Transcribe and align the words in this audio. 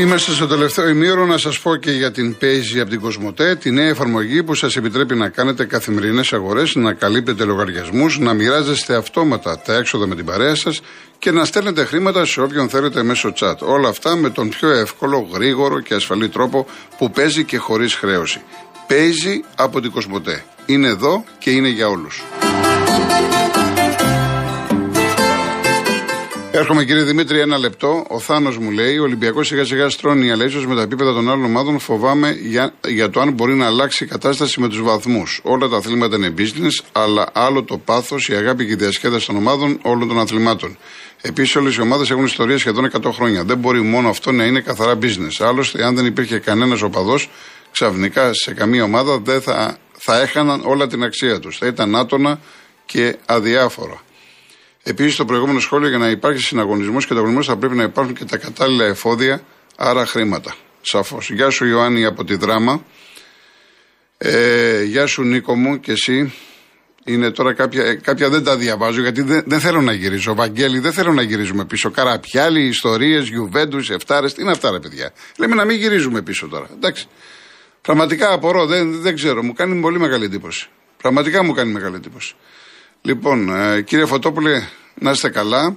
Είμαστε 0.00 0.32
στο 0.32 0.46
τελευταίο 0.46 0.88
ημίωρο 0.88 1.26
να 1.26 1.38
σας 1.38 1.60
πω 1.60 1.76
και 1.76 1.90
για 1.90 2.10
την 2.10 2.36
Paisy 2.40 2.78
από 2.80 2.90
την 2.90 3.00
Κοσμοτέ, 3.00 3.56
τη 3.56 3.70
νέα 3.70 3.88
εφαρμογή 3.88 4.42
που 4.42 4.54
σας 4.54 4.76
επιτρέπει 4.76 5.14
να 5.14 5.28
κάνετε 5.28 5.64
καθημερινές 5.64 6.32
αγορές, 6.32 6.74
να 6.74 6.92
καλύπτετε 6.92 7.44
λογαριασμούς, 7.44 8.18
να 8.18 8.34
μοιράζεστε 8.34 8.96
αυτόματα 8.96 9.58
τα 9.58 9.74
έξοδα 9.74 10.06
με 10.06 10.14
την 10.14 10.24
παρέα 10.24 10.54
σας 10.54 10.80
και 11.18 11.30
να 11.30 11.44
στέλνετε 11.44 11.84
χρήματα 11.84 12.24
σε 12.24 12.40
όποιον 12.40 12.68
θέλετε 12.68 13.02
μέσω 13.02 13.32
chat. 13.40 13.58
Όλα 13.58 13.88
αυτά 13.88 14.16
με 14.16 14.30
τον 14.30 14.48
πιο 14.48 14.68
εύκολο, 14.68 15.28
γρήγορο 15.32 15.80
και 15.80 15.94
ασφαλή 15.94 16.28
τρόπο 16.28 16.66
που 16.98 17.10
παίζει 17.10 17.44
και 17.44 17.58
χωρίς 17.58 17.94
χρέωση. 17.94 18.42
Paisy 18.88 19.44
από 19.56 19.80
την 19.80 19.90
Κοσμοτέ. 19.90 20.44
Είναι 20.66 20.88
εδώ 20.88 21.24
και 21.38 21.50
είναι 21.50 21.68
για 21.68 21.88
όλους. 21.88 22.22
Έρχομαι 26.52 26.84
κύριε 26.84 27.02
Δημήτρη, 27.02 27.40
ένα 27.40 27.58
λεπτό. 27.58 28.04
Ο 28.08 28.18
Θάνος 28.18 28.58
μου 28.58 28.70
λέει: 28.70 28.98
Ο 28.98 29.02
Ολυμπιακός 29.02 29.46
σιγά 29.46 29.64
σιγά 29.64 29.88
στρώνει, 29.88 30.30
αλλά 30.30 30.44
ίσως 30.44 30.66
με 30.66 30.74
τα 30.74 30.82
επίπεδα 30.82 31.12
των 31.12 31.30
άλλων 31.30 31.44
ομάδων 31.44 31.78
φοβάμαι 31.78 32.30
για, 32.30 32.72
για 32.86 33.10
το 33.10 33.20
αν 33.20 33.32
μπορεί 33.32 33.54
να 33.54 33.66
αλλάξει 33.66 34.04
η 34.04 34.06
κατάσταση 34.06 34.60
με 34.60 34.68
τους 34.68 34.82
βαθμούς. 34.82 35.40
Όλα 35.42 35.68
τα 35.68 35.76
αθλήματα 35.76 36.16
είναι 36.16 36.34
business, 36.38 36.84
αλλά 36.92 37.28
άλλο 37.32 37.62
το 37.62 37.78
πάθος, 37.78 38.28
η 38.28 38.34
αγάπη 38.34 38.66
και 38.66 38.72
η 38.72 38.74
διασκέδαση 38.74 39.26
των 39.26 39.36
ομάδων 39.36 39.78
όλων 39.82 40.08
των 40.08 40.18
αθλημάτων. 40.18 40.78
Επίσης, 41.20 41.56
όλες 41.56 41.76
οι 41.76 41.80
ομάδες 41.80 42.10
έχουν 42.10 42.24
ιστορία 42.24 42.58
σχεδόν 42.58 42.84
100 42.84 43.10
χρόνια. 43.12 43.44
Δεν 43.44 43.58
μπορεί 43.58 43.80
μόνο 43.80 44.08
αυτό 44.08 44.32
να 44.32 44.44
είναι 44.44 44.60
καθαρά 44.60 44.98
business. 45.02 45.46
Άλλωστε, 45.46 45.84
αν 45.84 45.94
δεν 45.94 46.06
υπήρχε 46.06 46.38
κανένας 46.38 46.82
οπαδός, 46.82 47.30
ξαφνικά 47.70 48.34
σε 48.34 48.54
καμία 48.54 48.84
ομάδα 48.84 49.18
δεν 49.18 49.40
θα, 49.40 49.76
θα 49.92 50.20
έχαναν 50.20 50.60
όλα 50.64 50.86
την 50.86 51.02
αξία 51.02 51.38
τους. 51.38 51.58
Θα 51.58 51.66
ήταν 51.66 51.96
άτονα 51.96 52.40
και 52.86 53.16
αδιάφορα. 53.26 54.00
Επίσης, 54.82 55.16
το 55.16 55.24
προηγούμενο 55.24 55.60
σχόλιο 55.60 55.88
για 55.88 55.98
να 55.98 56.08
υπάρχει 56.08 56.40
συναγωνισμός 56.40 57.06
και 57.06 57.12
ανταγωνισμός 57.12 57.46
θα 57.46 57.56
πρέπει 57.56 57.74
να 57.74 57.82
υπάρχουν 57.82 58.14
και 58.14 58.24
τα 58.24 58.36
κατάλληλα 58.36 58.84
εφόδια, 58.84 59.42
άρα 59.76 60.06
χρήματα. 60.06 60.54
Σαφώς. 60.82 61.30
Γεια 61.30 61.50
σου, 61.50 61.66
Ιωάννη, 61.66 62.04
από 62.04 62.24
τη 62.24 62.36
δράμα. 62.36 62.84
Ε, 64.18 64.82
γεια 64.82 65.06
σου, 65.06 65.22
Νίκο 65.22 65.56
μου, 65.56 65.80
και 65.80 65.92
εσύ. 65.92 66.32
Είναι 67.04 67.30
τώρα 67.30 67.54
κάποια, 67.54 67.84
ε, 67.84 67.94
κάποια 67.94 68.28
δεν 68.28 68.44
τα 68.44 68.56
διαβάζω 68.56 69.00
γιατί 69.00 69.22
δεν, 69.22 69.42
δεν 69.46 69.60
θέλω 69.60 69.80
να 69.80 69.92
γυρίζω. 69.92 70.34
Βαγγέλη, 70.34 70.78
δεν 70.78 70.92
θέλω 70.92 71.12
να 71.12 71.22
γυρίζουμε 71.22 71.64
πίσω. 71.64 71.90
Καραπιάλι, 71.90 72.66
ιστορίες, 72.66 73.28
Γιουβέντους, 73.28 73.90
Εφτάρες. 73.90 74.34
Τι 74.34 74.42
είναι 74.42 74.50
αυτά, 74.50 74.70
ρε 74.70 74.78
παιδιά; 74.78 75.12
Λέμε 75.36 75.54
να 75.54 75.64
μην 75.64 75.76
γυρίζουμε 75.76 76.22
πίσω 76.22 76.48
τώρα. 76.48 76.68
Εντάξει. 76.74 77.06
Πραγματικά 77.82 78.32
απορώ, 78.32 78.66
δεν, 78.66 79.00
δεν 79.00 79.14
ξέρω. 79.14 79.42
Μου 79.42 79.52
κάνει 79.52 79.80
πολύ 79.80 79.98
μεγάλη 79.98 80.24
εντύπωση. 80.24 80.68
Πραγματικά 80.96 81.44
μου 81.44 81.52
κάνει 81.52 81.72
μεγάλη 81.72 81.94
εντύπωση. 81.94 82.34
Λοιπόν, 83.02 83.56
ε, 83.56 83.80
κύριε 83.82 84.04
Φωτόπουλε, 84.04 84.62
να 84.94 85.10
είστε 85.10 85.28
καλά. 85.28 85.76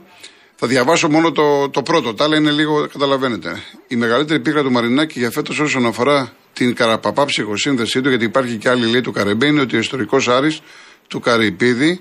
Θα 0.55 0.67
διαβάσω 0.67 1.09
μόνο 1.09 1.31
το, 1.31 1.69
το 1.69 1.81
πρώτο. 1.81 2.13
Τα 2.13 2.23
άλλα 2.23 2.37
είναι 2.37 2.51
λίγο, 2.51 2.87
καταλαβαίνετε. 2.87 3.63
Η 3.87 3.95
μεγαλύτερη 3.95 4.39
πίκρα 4.39 4.63
του 4.63 4.71
Μαρινάκη 4.71 5.19
για 5.19 5.31
φέτος 5.31 5.59
όσον 5.59 5.85
αφορά 5.85 6.33
την 6.53 6.75
καραπαπά 6.75 7.25
ψυχοσύνδεσή 7.25 8.01
του, 8.01 8.09
γιατί 8.09 8.25
υπάρχει 8.25 8.57
και 8.57 8.69
άλλη 8.69 8.85
λέει 8.85 9.01
του 9.01 9.11
Καρεμπέ, 9.11 9.45
είναι 9.45 9.61
ότι 9.61 9.75
ο 9.75 9.79
ιστορικός 9.79 10.27
Άρης 10.27 10.61
του 11.07 11.19
Καρυπίδη 11.19 11.99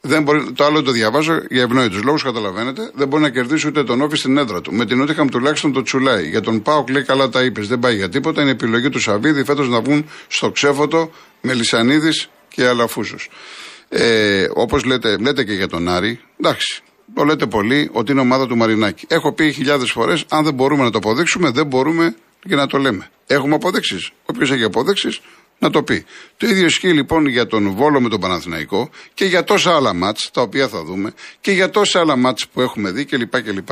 δεν 0.00 0.22
μπορεί, 0.22 0.52
το 0.52 0.64
άλλο 0.64 0.82
το 0.82 0.90
διαβάζω 0.90 1.40
για 1.50 1.62
ευνόητους 1.62 2.02
λόγους, 2.02 2.22
καταλαβαίνετε. 2.22 2.90
Δεν 2.94 3.08
μπορεί 3.08 3.22
να 3.22 3.30
κερδίσει 3.30 3.66
ούτε 3.66 3.84
τον 3.84 4.00
Όφη 4.00 4.16
στην 4.16 4.36
έδρα 4.36 4.60
του. 4.60 4.72
Με 4.72 4.86
την 4.86 4.98
Νότιχαμ 4.98 5.28
τουλάχιστον 5.28 5.72
το 5.72 5.82
τσουλάει. 5.82 6.28
Για 6.28 6.40
τον 6.40 6.62
Πάοκ 6.62 6.90
λέει 6.90 7.02
καλά 7.02 7.28
τα 7.28 7.42
είπες. 7.42 7.68
Δεν 7.68 7.78
πάει 7.78 7.96
για 7.96 8.08
τίποτα. 8.08 8.42
Είναι 8.42 8.50
επιλογή 8.50 8.88
του 8.88 9.00
Σαββίδη 9.00 9.44
φέτος 9.44 9.68
να 9.68 9.80
βγουν 9.80 10.08
στο 10.28 10.50
ξέφωτο 10.50 11.10
με 11.40 11.54
Λισανίδη 11.54 12.10
και 12.48 12.66
Αλαφούσου. 12.66 13.16
Ε, 13.88 14.46
Όπως 14.54 14.84
λέτε, 14.84 15.16
λέτε 15.16 15.44
και 15.44 15.52
για 15.52 15.68
τον 15.68 15.88
Άρη, 15.88 16.20
εντάξει, 16.40 16.82
το 17.14 17.24
λέτε 17.24 17.46
πολύ 17.46 17.90
ότι 17.92 18.12
είναι 18.12 18.20
ομάδα 18.20 18.46
του 18.46 18.56
Μαρινάκη. 18.56 19.06
Έχω 19.08 19.32
πει 19.32 19.52
χιλιάδες 19.52 19.90
φορές, 19.90 20.24
αν 20.28 20.44
δεν 20.44 20.54
μπορούμε 20.54 20.82
να 20.82 20.90
το 20.90 20.98
αποδείξουμε, 20.98 21.50
δεν 21.50 21.66
μπορούμε 21.66 22.16
και 22.48 22.54
να 22.54 22.66
το 22.66 22.78
λέμε. 22.78 23.10
Έχουμε 23.26 23.54
αποδείξεις. 23.54 24.10
Όποιος 24.24 24.50
έχει 24.50 24.62
αποδείξεις, 24.62 25.20
να 25.58 25.70
το 25.70 25.82
πει. 25.82 26.04
Το 26.36 26.46
ίδιο 26.46 26.66
ισχύει 26.66 26.92
λοιπόν 26.92 27.26
για 27.26 27.46
τον 27.46 27.70
Βόλο 27.70 28.00
με 28.00 28.08
τον 28.08 28.20
Παναθηναϊκό 28.20 28.90
και 29.14 29.24
για 29.24 29.44
τόσα 29.44 29.74
άλλα 29.76 29.94
μάτς 29.94 30.30
τα 30.30 30.40
οποία 30.42 30.68
θα 30.68 30.84
δούμε 30.84 31.12
και 31.40 31.52
για 31.52 31.70
τόσα 31.70 32.00
άλλα 32.00 32.16
μάτς 32.16 32.48
που 32.48 32.60
έχουμε 32.60 32.90
δει 32.90 33.04
κλπ. 33.04 33.42
κλπ. 33.42 33.68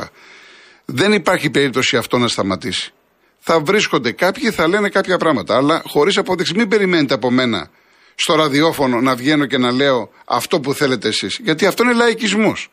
Δεν 0.85 1.13
υπάρχει 1.13 1.49
περίπτωση 1.49 1.97
αυτό 1.97 2.17
να 2.17 2.27
σταματήσει. 2.27 2.93
Θα 3.39 3.59
βρίσκονται 3.59 4.11
κάποιοι, 4.11 4.51
θα 4.51 4.67
λένε 4.67 4.89
κάποια 4.89 5.17
πράγματα, 5.17 5.55
αλλά 5.55 5.81
χωρίς 5.85 6.17
απόδειξη. 6.17 6.53
Μην 6.55 6.67
περιμένετε 6.67 7.13
από 7.13 7.31
μένα 7.31 7.69
στο 8.15 8.35
ραδιόφωνο 8.35 9.01
να 9.01 9.15
βγαίνω 9.15 9.45
και 9.45 9.57
να 9.57 9.71
λέω 9.71 10.09
αυτό 10.25 10.59
που 10.59 10.73
θέλετε 10.73 11.07
εσείς. 11.07 11.39
Γιατί 11.43 11.65
αυτό 11.65 11.83
είναι 11.83 11.93
λαϊκισμός. 11.93 12.69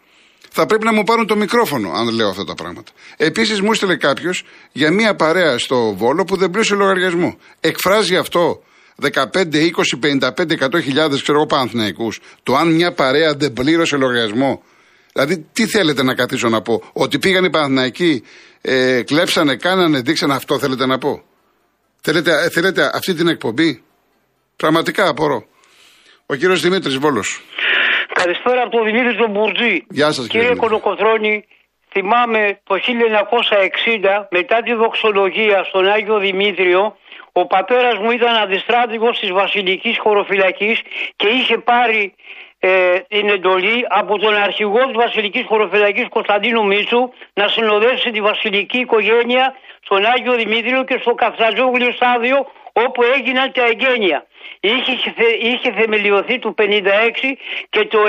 Θα 0.54 0.66
πρέπει 0.66 0.84
να 0.84 0.92
μου 0.92 1.04
πάρουν 1.04 1.26
το 1.26 1.36
μικρόφωνο 1.36 1.92
αν 1.92 2.08
λέω 2.08 2.28
αυτά 2.28 2.44
τα 2.44 2.54
πράγματα. 2.54 2.92
Επίσης, 3.16 3.60
μου 3.60 3.72
έστειλε 3.72 3.96
κάποιος 3.96 4.44
για 4.72 4.90
μία 4.90 5.14
παρέα 5.14 5.58
στο 5.58 5.94
Βόλο 5.94 6.24
που 6.24 6.36
δεν 6.36 6.50
πλήρωσε 6.50 6.74
λογαριασμό. 6.74 7.38
Εκφράζει 7.60 8.16
αυτό 8.16 8.62
15, 9.00 9.70
20, 9.70 9.98
55, 10.00 10.56
100 10.58 10.82
χιλιάδες 10.82 11.22
ξέρω 11.22 11.38
εγώ 11.38 11.46
Παναθηναϊκούς 11.46 12.20
το 12.42 12.56
αν 12.56 12.72
μια 12.72 12.92
παρέα 12.92 13.34
δεν 13.34 13.52
πλήρωσε 13.52 13.96
λογαριασμό. 13.96 14.62
Δηλαδή, 15.12 15.46
τι 15.52 15.66
θέλετε 15.66 16.02
να 16.02 16.14
καθίσω 16.14 16.48
να 16.48 16.62
πω, 16.62 16.82
Ότι 16.92 17.18
πήγαν 17.18 17.44
οι 17.44 17.50
Παναθηναϊκοί, 17.50 18.22
ε, 18.60 19.02
κλέψανε, 19.02 19.56
κάνανε, 19.56 20.00
δείξανε 20.00 20.34
αυτό 20.34 20.58
θέλετε 20.58 20.86
να 20.86 20.98
πω. 20.98 21.22
Θέλετε, 22.00 22.48
θέλετε 22.52 22.90
αυτή 22.94 23.14
την 23.14 23.28
εκπομπή; 23.28 23.82
Πραγματικά 24.56 25.08
απορώ. 25.08 25.44
Ο 26.26 26.34
κύριος 26.34 26.60
Δημήτρης 26.60 26.98
Βόλος. 26.98 27.40
Καλησπέρα 28.12 28.62
από 28.62 28.70
τον 28.70 28.84
Δημήτρη 28.84 29.16
τον 29.16 29.30
Μπουρτζή. 29.30 29.86
Γεια 29.90 30.12
σας, 30.12 30.26
κύριε, 30.26 30.46
κύριε 30.46 30.60
Κολοκοτρώνη. 30.60 31.44
Θυμάμαι 31.90 32.60
το 32.64 32.74
1960 32.74 34.26
μετά 34.30 34.62
τη 34.62 34.72
δοξολογία 34.74 35.64
στον 35.64 35.88
Άγιο 35.88 36.18
Δημήτριο 36.18 36.96
ο 37.32 37.46
πατέρας 37.46 37.98
μου 37.98 38.10
ήταν 38.10 38.34
αντιστράτηγος 38.36 39.18
της 39.18 39.30
Βασιλικής 39.30 39.98
Χωροφυλακής 39.98 40.80
και 41.16 41.28
είχε 41.28 41.58
πάρει 41.58 42.14
ε, 42.58 42.98
την 43.08 43.28
εντολή 43.28 43.84
από 43.88 44.18
τον 44.18 44.34
αρχηγό 44.34 44.86
της 44.86 44.96
Βασιλικής 44.96 45.44
Χωροφυλακής 45.46 46.08
Κωνσταντίνου 46.08 46.66
Μίτσου 46.66 47.12
να 47.34 47.48
συνοδεύσει 47.48 48.10
τη 48.10 48.20
βασιλική 48.20 48.78
οικογένεια 48.78 49.54
στον 49.84 50.04
Άγιο 50.04 50.34
Δημήτριο 50.34 50.84
και 50.84 50.98
στο 51.00 51.14
Καφταζόγλιο 51.14 51.92
στάδιο 51.92 52.46
όπου 52.72 53.02
έγιναν 53.02 53.52
τα 53.52 53.64
εγγένεια 53.64 54.26
είχε, 54.60 55.14
είχε 55.38 55.72
θεμελιωθεί 55.72 56.38
το 56.38 56.54
56 56.58 56.64
και 57.68 57.84
το 57.84 57.98
60 58.06 58.08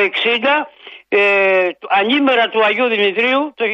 ε, 1.10 1.70
ανήμερα 1.88 2.50
του 2.50 2.64
Αγίου 2.64 2.88
Δημητρίου 2.88 3.54
το, 3.56 3.66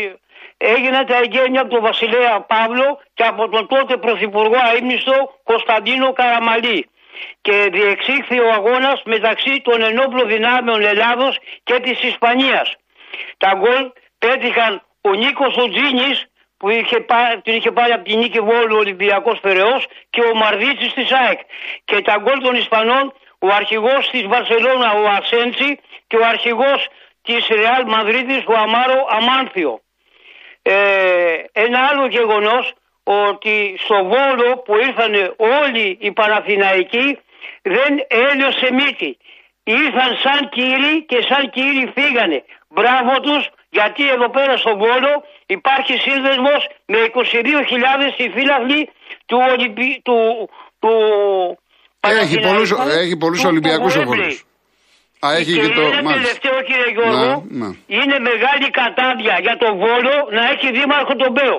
έγιναν 0.58 1.06
τα 1.06 1.18
εγγένεια 1.18 1.62
από 1.62 1.70
τον 1.70 1.82
Βασιλέα 1.82 2.42
Παύλο 2.42 3.02
και 3.14 3.24
από 3.24 3.50
τον 3.50 3.68
τότε 3.68 3.98
Πρωθυπουργό 3.98 4.58
Αίμνηστο 4.76 5.40
Κωνσταντίνο 5.44 6.14
Καραμαλή 6.14 6.90
και 7.42 7.70
διεξήχθη 7.72 8.40
ο 8.40 8.52
αγώνας 8.54 9.02
μεταξύ 9.06 9.62
των 9.64 9.82
ενόπλων 9.82 10.28
δυνάμεων 10.28 10.82
Ελλάδος 10.82 11.38
και 11.64 11.80
της 11.80 12.04
Ισπανίας. 12.04 12.76
Τα 13.38 13.54
γκολ 13.56 13.92
πέτυχαν 14.20 14.84
ο 15.02 15.14
Νίκος 15.14 15.56
Οτζίνης 15.58 16.29
που 16.60 16.70
είχε 16.70 17.00
πάρει, 17.00 17.42
την 17.42 17.54
είχε 17.54 17.72
πάρει 17.72 17.92
από 17.92 18.04
την 18.04 18.18
νίκη 18.20 18.40
Βόλου 18.40 18.76
ο 18.76 18.78
Ολυμπιακός 18.78 19.40
Περαιός 19.40 19.88
και 20.10 20.22
ο 20.22 20.36
Μαρδίτσης 20.36 20.94
της 20.94 21.12
ΑΕΚ. 21.12 21.40
Και 21.86 22.02
τα 22.02 22.16
γκολ 22.22 22.40
των 22.40 22.56
Ισπανών 22.56 23.14
ο 23.40 23.48
αρχηγός 23.48 24.10
της 24.10 24.28
Βαρσελόνα 24.28 24.92
ο 24.92 25.04
Ασέντσι 25.18 25.80
και 26.08 26.18
ο 26.18 26.26
αρχηγός 26.26 26.88
της 27.22 27.48
Ρεάλ 27.48 27.84
Μαδρίτης 27.88 28.44
ο 28.48 28.54
Αμάρο 28.54 29.08
Αμάνθιο. 29.10 29.82
Ε, 30.62 31.44
ένα 31.52 31.80
άλλο 31.90 32.06
γεγονός 32.08 32.74
ότι 33.04 33.76
στο 33.84 33.96
Βόλο 34.04 34.58
που 34.66 34.76
ήρθαν 34.78 35.36
όλοι 35.38 35.98
οι 36.02 36.12
Παναθηναϊκοί 36.12 37.20
δεν 37.62 38.06
έλειωσε 38.08 38.74
μύτη. 38.74 39.18
Ήρθαν 39.64 40.18
σαν 40.24 40.50
κύριοι 40.50 41.06
και 41.06 41.22
σαν 41.22 41.50
κύριοι 41.50 41.92
φύγανε. 41.96 42.44
Μπράβο 42.68 43.20
τους 43.20 43.50
γιατί 43.78 44.04
εδώ 44.16 44.28
πέρα 44.38 44.54
στο 44.64 44.72
Βόλο 44.84 45.12
υπάρχει 45.56 45.94
σύνδεσμος 46.06 46.62
με 46.92 47.00
22.000 47.14 48.20
συμφύλαχνοι 48.20 48.82
του, 49.28 49.38
Ολυμπι... 49.52 49.90
του, 50.06 50.18
του 50.82 50.92
έχει 52.00 52.40
πολλούς, 52.40 52.72
έχει 53.04 53.18
πολλούς 53.18 53.44
Ολυμπιακούς 53.44 53.96
ο 53.96 54.04
Βόλος. 54.04 54.44
Α, 55.26 55.28
έχει 55.40 55.54
και, 55.54 55.62
και 55.62 55.68
το 55.68 55.82
είναι 55.82 56.14
τελευταίο 56.14 56.58
κύριε 56.68 56.90
Γιώργο, 56.96 57.46
να, 57.50 57.66
να. 57.66 57.68
είναι 57.88 58.18
μεγάλη 58.30 58.68
κατάδια 58.80 59.36
για 59.46 59.56
τον 59.64 59.74
Βόλο 59.84 60.14
να 60.38 60.44
έχει 60.54 60.68
δήμαρχο 60.78 61.14
τον 61.22 61.32
Μπέο. 61.36 61.58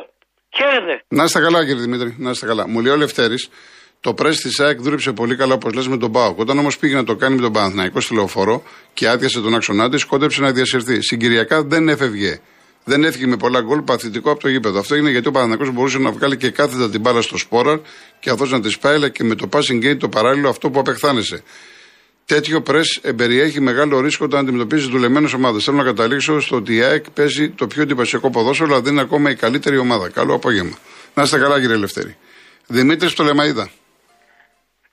Χαίρετε. 0.57 0.95
Να 1.09 1.23
είστε 1.25 1.41
καλά 1.41 1.61
κύριε 1.67 1.83
Δημήτρη, 1.87 2.17
να 2.19 2.31
είστε 2.31 2.47
καλά. 2.47 2.69
Μου 2.69 2.81
λέει 2.81 2.93
ο 2.93 2.97
Λευτέρης, 2.97 3.51
το 4.01 4.15
πρέσ 4.15 4.41
της 4.41 4.61
ΑΕΚ 4.61 4.81
δούλεψε 4.81 5.13
πολύ 5.13 5.37
καλά, 5.37 5.55
όπως 5.55 5.75
λες, 5.75 5.89
με 5.89 5.97
τον 5.97 6.13
Πάοκ. 6.13 6.39
Όταν 6.39 6.59
όμως 6.59 6.79
πήγε 6.79 6.95
να 6.95 7.05
το 7.05 7.17
κάνει 7.17 7.35
με 7.35 7.41
τον 7.41 7.53
Παναθναϊκό 7.53 8.01
στη 8.01 8.15
λεωφόρο 8.15 8.63
και 8.95 9.09
άδειασε 9.09 9.41
τον 9.41 9.55
άξονά 9.55 9.91
της, 9.91 10.05
κόντεψε 10.05 10.41
να 10.41 10.53
διασυρθεί. 10.53 11.03
Συγκυριακά 11.03 11.63
δεν 11.63 11.89
έφευγε. 11.89 12.41
Δεν 12.85 13.05
έφυγε 13.05 13.27
με 13.27 13.37
πολλά 13.37 13.61
γκολ 13.61 13.81
παθητικό 13.81 14.31
από 14.31 14.41
το 14.41 14.49
γήπεδο. 14.49 14.79
Αυτό 14.79 14.97
είναι 14.97 15.11
γιατί 15.11 15.29
ο 15.29 15.31
Παναθναϊκό 15.31 15.73
μπορούσε 15.73 15.99
να 15.99 16.11
βγάλει 16.11 16.37
και 16.37 16.51
κάθετα 16.51 16.91
την 16.91 17.01
μπάλα 17.01 17.23
στο 17.23 17.37
σπόραρ 17.37 17.79
και 18.21 18.31
αυτός 18.31 18.51
να 18.51 18.61
της 18.61 18.79
πάει, 18.79 19.11
και 19.11 19.25
με 19.25 19.35
το 19.35 19.49
passing 19.53 19.85
game 19.85 19.97
το 19.99 20.09
παράλληλο 20.09 20.49
αυτό 20.49 20.71
που 20.71 20.79
απεχθάνεσαι. 20.79 21.43
Τέτοιο 22.27 22.61
πρε 22.61 22.81
εμπεριέχει 23.01 23.61
μεγάλο 23.61 24.01
ρίσκο 24.01 24.25
όταν 24.25 24.41
αντιμετωπίζεις 24.41 24.87
δουλεμένες 24.87 25.33
ομάδες. 25.33 25.65
Θέλω 25.65 25.77
να 25.77 25.85
καταλήξω 25.85 26.41
στο 26.41 26.57
ότι 26.57 26.75
η 26.75 26.83
ΑΕΚ 26.83 27.11
παίζει 27.11 27.51
το 27.51 27.67
πιο 27.67 27.83
εντυπωσιακό 27.83 28.31
ποδόσφαιρο, 28.31 28.71
αλλά 28.73 28.81
δεν 28.81 28.93
είναι 28.93 29.03
ακόμα 29.03 29.31
η 29.31 29.35
καλύτερη 29.35 29.79
ομάδα. 29.79 30.09
Καλό 30.09 30.35
απόγευμα. 30.35 30.79
Να 31.15 31.23
είστε 31.23 31.39
καλά, 31.39 31.61
κύριε 31.61 31.75
Ελευθέρη. 31.75 32.17
Δημήτρης 32.67 33.13
Πτολεμαίδα. 33.13 33.71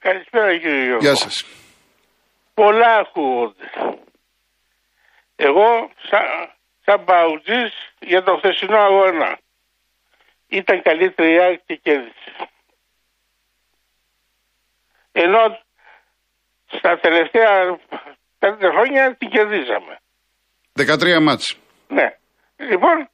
Καλησπέρα 0.07 0.57
κύριε 0.57 0.83
Γιώργο. 0.83 0.99
Γεια 0.99 1.15
σας. 1.15 1.45
Πολλά 2.53 2.95
ακούγονται. 2.95 3.69
Εγώ 5.35 5.91
σαν, 6.09 6.21
σαν 6.85 7.03
παουτζής 7.03 7.73
για 7.99 8.23
το 8.23 8.37
χθεσινό 8.37 8.77
αγώνα. 8.77 9.39
Ήταν 10.47 10.81
καλύτερη 10.81 11.33
η 11.33 11.39
ΑΕΚ 11.39 11.59
και 11.65 11.75
κέρδισε. 11.75 12.31
Ενώ 15.11 15.59
στα 16.65 16.99
τελευταία 16.99 17.79
πέντε 18.39 18.67
χρόνια 18.69 19.15
την 19.15 19.29
κερδίζαμε. 19.29 19.99
13 20.73 21.19
μάτς. 21.21 21.57
Ναι. 21.87 22.17
Λοιπόν, 22.55 23.09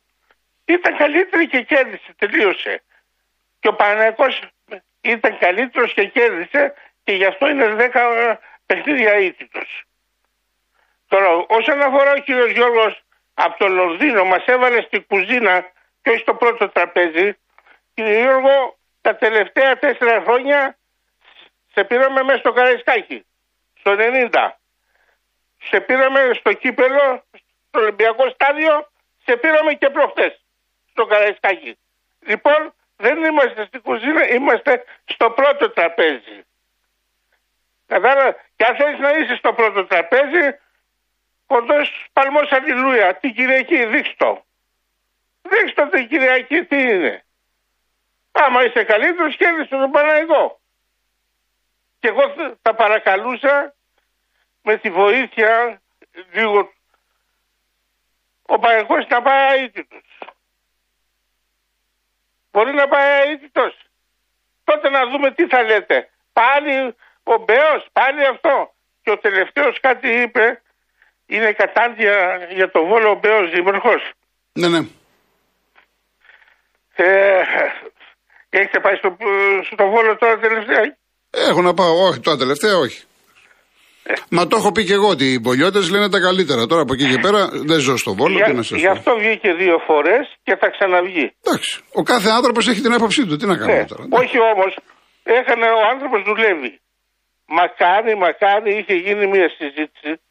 ήταν 0.66 0.98
καλύτερη 0.98 1.48
και 1.48 1.62
κέρδισε, 1.62 2.14
τελείωσε. 2.18 2.84
Και 3.60 3.68
ο 3.68 3.76
Παναγιακός 3.76 4.42
ήταν 5.04 5.38
καλύτερος 5.38 5.94
και 5.94 6.06
κέρδισε 6.06 6.74
και 7.04 7.12
γι' 7.12 7.26
αυτό 7.26 7.50
είναι 7.50 7.76
10 7.94 8.38
παιχνίδια 8.66 9.18
ήττητος. 9.18 9.84
Τώρα, 11.08 11.46
όσον 11.48 11.82
αφορά 11.82 12.12
ο 12.12 12.18
κύριος 12.18 12.52
Γιώργος 12.52 13.04
από 13.34 13.58
το 13.58 13.68
Λονδίνο, 13.68 14.24
μας 14.24 14.46
έβαλε 14.46 14.82
στην 14.82 15.06
κουζίνα 15.08 15.72
και 16.02 16.10
όχι 16.10 16.20
στο 16.20 16.36
πρώτο 16.36 16.70
τραπέζι. 16.70 17.38
Κύριε 17.94 18.22
Γιώργο, 18.22 18.78
τα 19.02 19.16
τελευταία 19.16 19.78
τέσσερα 19.80 20.22
χρόνια 20.22 20.78
σε 21.74 21.84
πήραμε 21.84 22.24
μέσα 22.24 22.40
στο 22.40 22.52
Καραϊσκάκι, 22.52 23.26
στο 23.80 23.96
90. 23.98 24.60
Σε 25.64 25.80
πήραμε 25.80 26.32
στο 26.34 26.54
κύπελο, 26.54 27.24
στο 27.68 27.80
Ολυμπιακό 27.80 28.30
στάδιο, 28.30 28.92
σε 29.26 29.38
πήραμε 29.38 29.74
και 29.74 29.90
προχτές 29.90 30.42
στο 30.92 31.06
Καραϊσκάκι. 31.06 31.78
Λοιπόν, 32.20 32.74
δεν 32.96 33.24
είμαστε 33.24 33.66
στην 33.66 33.82
κουζίνα, 33.82 34.28
είμαστε 34.28 34.84
στο 35.06 35.30
πρώτο 35.30 35.70
τραπέζι. 35.70 36.46
Κατάλαβα, 37.94 38.36
και 38.56 38.66
αν 38.66 38.76
θέλεις 38.76 39.00
να 39.00 39.10
είσαι 39.10 39.36
στο 39.36 39.54
πρώτο 39.54 39.86
τραπέζι, 39.86 40.60
κοντός 41.46 42.06
παλμός 42.14 42.52
αλληλούια. 42.52 43.16
Την 43.16 43.34
Κυριακή, 43.34 43.86
δείξτε 43.86 44.16
το. 44.18 44.46
Δείξτε 45.42 45.82
το 45.82 45.90
την 45.90 46.08
Κυριακή 46.08 46.66
τι 46.66 46.82
είναι. 46.82 47.26
Άμα 48.32 48.64
είσαι 48.64 48.84
καλύτερος, 48.84 49.36
κέρδισε 49.36 49.70
τον 49.70 49.92
Παναγικό. 49.92 50.62
Και 52.00 52.08
εγώ 52.08 52.34
θα 52.62 52.76
παρακαλούσα 52.76 53.76
με 54.62 54.78
τη 54.78 54.90
βοήθεια 54.90 55.82
λίγο 56.32 56.74
ο 58.42 58.60
Παναγικός 58.60 59.08
να 59.08 59.22
πάει 59.22 59.64
αίτητος. 59.64 60.20
Μπορεί 62.52 62.74
να 62.74 62.88
πάει 62.88 63.32
αίτητος. 63.32 63.78
Τότε 64.64 64.90
να 64.90 65.08
δούμε 65.08 65.32
τι 65.32 65.48
θα 65.48 65.64
λέτε. 65.64 66.10
Πάλι 66.34 66.96
ο 67.24 67.36
Μπέος, 67.46 67.82
πάλι 67.98 68.22
αυτό. 68.34 68.56
Και 69.04 69.12
ο 69.12 69.18
τελευταίος 69.18 69.80
κάτι 69.82 70.08
είπε, 70.22 70.62
είναι 71.26 71.52
κατάντια 71.54 72.16
για 72.58 72.72
το 72.72 72.80
Βόλο 72.86 73.10
ο 73.10 73.20
Μπέος 73.22 73.50
Δήμαρχος. 73.54 74.02
Ναι, 74.54 74.68
ναι. 74.68 74.82
Ε, 76.96 77.42
έχετε 78.50 78.80
πάει 78.80 78.96
στο, 78.96 79.10
στο 79.72 79.84
Βόλο 79.90 80.16
τώρα 80.18 80.38
τελευταία; 80.40 80.82
Έχω 81.50 81.62
να 81.62 81.74
πάω, 81.74 81.94
όχι, 82.08 82.20
τώρα 82.20 82.38
τελευταία 82.38 82.78
όχι. 82.78 83.04
Μα 84.30 84.48
το 84.48 84.56
έχω 84.58 84.72
πει 84.72 84.86
και 84.86 84.94
εγώ 84.94 85.08
ότι 85.08 85.26
οι 85.34 85.40
πολιώτε 85.40 85.80
λένε 85.80 86.10
τα 86.10 86.20
καλύτερα. 86.20 86.66
Τώρα 86.66 86.82
από 86.82 86.94
εκεί 86.94 87.10
και 87.12 87.20
πέρα 87.22 87.50
δεν 87.70 87.80
ζω 87.80 87.98
στο 87.98 88.14
Βόλο. 88.14 88.36
Για, 88.36 88.46
τι 88.46 88.54
να 88.54 88.64
σας 88.64 88.80
γι' 88.80 88.86
πω. 88.86 88.92
αυτό 88.92 89.16
βγήκε 89.16 89.50
δύο 89.54 89.78
φορές 89.88 90.24
και 90.44 90.56
θα 90.56 90.68
ξαναβγεί. 90.70 91.36
Εντάξει. 91.44 91.82
Ο 91.94 92.04
κάθε 92.04 92.30
άνθρωπος 92.30 92.68
έχει 92.68 92.82
την 92.82 92.94
άποψή 92.94 93.26
του. 93.28 93.36
Τι 93.38 93.46
να 93.46 93.56
κάνουμε 93.58 93.78
Ναι. 93.78 93.86
τώρα. 93.86 94.04
Όχι 94.10 94.38
όμως, 94.54 94.78
έκανε 95.24 95.66
ο 95.66 95.82
άνθρωπος 95.94 96.22
δουλεύει. 96.30 96.80
Μακάρι, 97.46 98.16
μακάρι 98.18 98.78
είχε 98.78 98.94
γίνει 98.94 99.28
μια 99.28 99.50
συζήτηση 99.58 100.22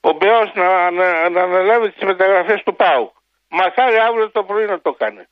ο 0.00 0.12
Μπέος 0.18 0.52
να, 0.54 0.90
να, 0.90 1.28
να 1.28 1.42
αναλάβει 1.42 1.90
τις 1.92 2.04
μεταγραφές 2.04 2.62
του 2.64 2.74
ΠΑΟΚ. 2.76 3.12
Μακάρι 3.48 3.96
αύριο 4.08 4.30
το 4.30 4.42
πρωί 4.42 4.66
να 4.66 4.80
το 4.80 4.92
κάνει. 4.92 5.22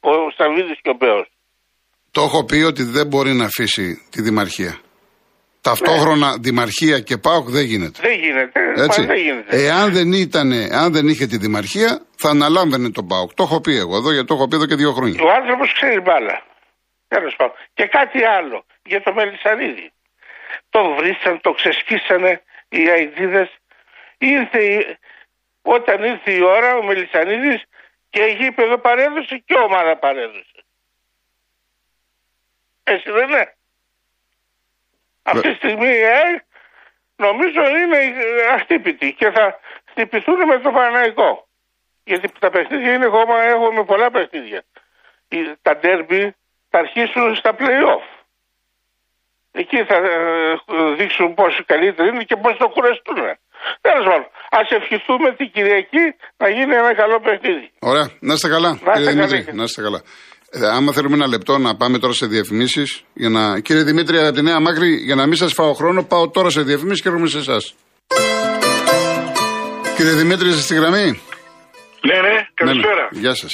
Ο 0.00 0.30
Σταβίδης 0.34 0.78
και 0.82 0.90
ο 0.90 0.96
Μπέος. 0.98 1.26
Το 2.10 2.22
έχω 2.22 2.44
πει 2.44 2.56
ότι 2.56 2.82
δεν 2.82 3.06
μπορεί 3.06 3.32
να 3.32 3.44
αφήσει 3.44 4.08
τη 4.10 4.22
δημαρχία. 4.22 4.78
Ταυτόχρονα 5.60 6.28
Ναι. 6.30 6.36
δημαρχία 6.40 7.00
και 7.00 7.16
ΠΑΟΚ 7.16 7.48
δεν 7.48 7.64
γίνεται. 7.64 7.98
Δεν 8.02 8.18
γίνεται. 8.18 8.60
Έτσι. 8.84 9.00
Μα 9.00 9.06
δεν 9.06 9.16
γίνεται. 9.16 9.56
Εάν 9.66 9.92
δεν, 9.92 10.12
ήτανε, 10.12 10.68
αν 10.72 10.92
δεν 10.92 11.08
είχε 11.08 11.26
τη 11.26 11.36
δημαρχία, 11.36 12.00
θα 12.16 12.28
αναλάμβανε 12.30 12.90
τον 12.90 13.06
ΠΑΟΚ. 13.06 13.34
Το 13.34 13.42
έχω 13.42 13.60
πει 13.60 13.76
εγώ 13.76 13.96
εδώ, 13.96 14.10
γιατί 14.12 14.26
το 14.26 14.34
έχω 14.34 14.48
πει 14.48 14.56
εδώ 14.56 14.66
και 14.66 14.74
δύο 14.74 14.92
χρόνια. 14.92 15.20
Ο 15.24 15.30
άνθρωπος 15.38 15.72
ξέρει 15.72 16.00
μπάλα. 16.00 16.42
Τέλος 17.08 17.34
πάντων. 17.36 17.54
Και 17.74 17.86
κάτι 17.86 18.24
άλλο 18.38 18.64
για 18.84 19.02
το 19.02 19.12
Μελισανίδη. 19.12 19.92
Το 20.70 20.94
βρίσαν, 20.94 21.40
το 21.40 21.52
ξεσκίσανε 21.52 22.42
οι 22.68 22.90
αειδίδε. 22.90 23.50
Ήρθε, 24.18 24.64
η- 24.64 24.98
όταν 25.62 26.04
ήρθε 26.04 26.32
η 26.32 26.40
ώρα 26.40 26.76
ο 26.76 26.82
Μελισανίδης 26.82 27.62
και 28.10 28.24
γήπεδο 28.24 28.78
παρέδωσε 28.78 29.38
και 29.38 29.54
ομάδα 29.54 29.96
παρέδωσε. 29.96 30.64
Έτσι 32.82 33.10
δεν 33.10 33.28
είναι. 33.28 33.54
Αυτή 35.22 35.48
τη 35.50 35.54
στιγμή 35.56 35.86
η 35.88 36.04
ΑΕΚ 36.04 36.42
νομίζω 37.16 37.68
είναι 37.68 37.98
αχτύπητη 38.50 39.12
και 39.14 39.30
θα 39.30 39.60
χτυπηθούν 39.90 40.46
με 40.46 40.58
το 40.58 40.70
Παναϊκό. 40.70 41.48
Γιατί 42.04 42.32
τα 42.38 42.50
παιχνίδια 42.50 42.92
είναι 42.94 43.04
ακόμα, 43.04 43.42
έχουμε 43.42 43.84
πολλά 43.84 44.10
παιχνίδια. 44.10 44.62
Οι- 45.28 45.56
Τα 45.62 45.76
ντέρμπι 45.76 46.34
θα 46.70 46.78
αρχίσουν 46.78 47.36
στα 47.36 47.54
play-off. 47.58 48.21
Εκεί 49.60 49.78
θα 49.90 49.96
ε, 49.96 50.16
δείξουν 50.98 51.28
πόσο 51.34 51.60
καλύτεροι 51.72 52.08
είναι 52.08 52.24
και 52.30 52.36
πώς 52.42 52.54
το 52.62 52.66
κουραστούν. 52.74 53.18
Τέλος 53.86 54.04
πάντων, 54.08 54.26
ας 54.60 54.68
ευχηθούμε 54.78 55.28
την 55.38 55.48
Κυριακή 55.54 56.04
να 56.42 56.48
γίνει 56.56 56.74
ένα 56.82 56.92
καλό 56.94 57.16
παιχνίδι. 57.24 57.66
Ωραία. 57.90 58.06
Να 58.20 58.32
είστε 58.34 58.48
καλά, 58.48 58.70
Να 58.70 58.76
κύριε 58.92 58.98
είστε 59.00 59.12
Δημήτρη. 59.12 59.38
καλοί. 59.44 59.56
Να 59.58 59.64
είστε 59.68 59.82
καλά. 59.86 60.00
Ε, 60.54 60.66
άμα 60.76 60.92
θέλουμε 60.92 61.14
ένα 61.14 61.26
λεπτό 61.34 61.58
να 61.58 61.76
πάμε 61.76 61.98
τώρα 61.98 62.12
σε 62.12 62.26
διαφημίσεις. 62.26 62.88
Να... 63.12 63.60
Κύριε 63.60 63.82
Δημήτρη, 63.82 64.18
από 64.18 64.32
τη 64.36 64.42
Νέα 64.42 64.60
Μάκρη, 64.60 64.90
για 65.08 65.14
να 65.14 65.24
μην 65.26 65.36
σας 65.36 65.52
φάω 65.52 65.72
χρόνο, 65.72 66.02
πάω 66.04 66.30
τώρα 66.30 66.50
σε 66.50 66.62
διαφημίσεις 66.62 67.02
και 67.02 67.08
έρχομαι 67.08 67.26
σε 67.26 67.38
εσάς. 67.38 67.74
Κύριε 69.96 70.12
Δημήτρη, 70.12 70.48
είστε 70.48 70.60
στη 70.68 70.74
γραμμή; 70.74 71.06
Ναι, 72.08 72.18
ναι, 72.26 72.36
καλησπέρα. 72.54 73.04
Ναι, 73.10 73.18
ναι. 73.18 73.20
Γεια 73.24 73.34
σας. 73.34 73.52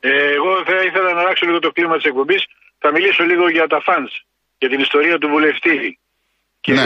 Ε, 0.00 0.10
εγώ 0.38 0.50
θα 0.68 0.74
ήθελα 0.88 1.12
να 1.14 1.20
αλλάξω 1.20 1.46
λίγο 1.46 1.58
το 1.58 1.70
κλίμα 1.76 1.96
της 1.96 2.04
εκπομπής. 2.04 2.42
Θα 2.78 2.88
μιλήσω 2.92 3.22
λίγο 3.30 3.44
για 3.56 3.66
τα 3.66 3.78
fans, 3.86 4.12
για 4.58 4.68
την 4.68 4.80
ιστορία 4.80 5.18
του 5.18 5.28
βουλευτή. 5.28 5.98
Και 6.60 6.72
Ναι. 6.72 6.82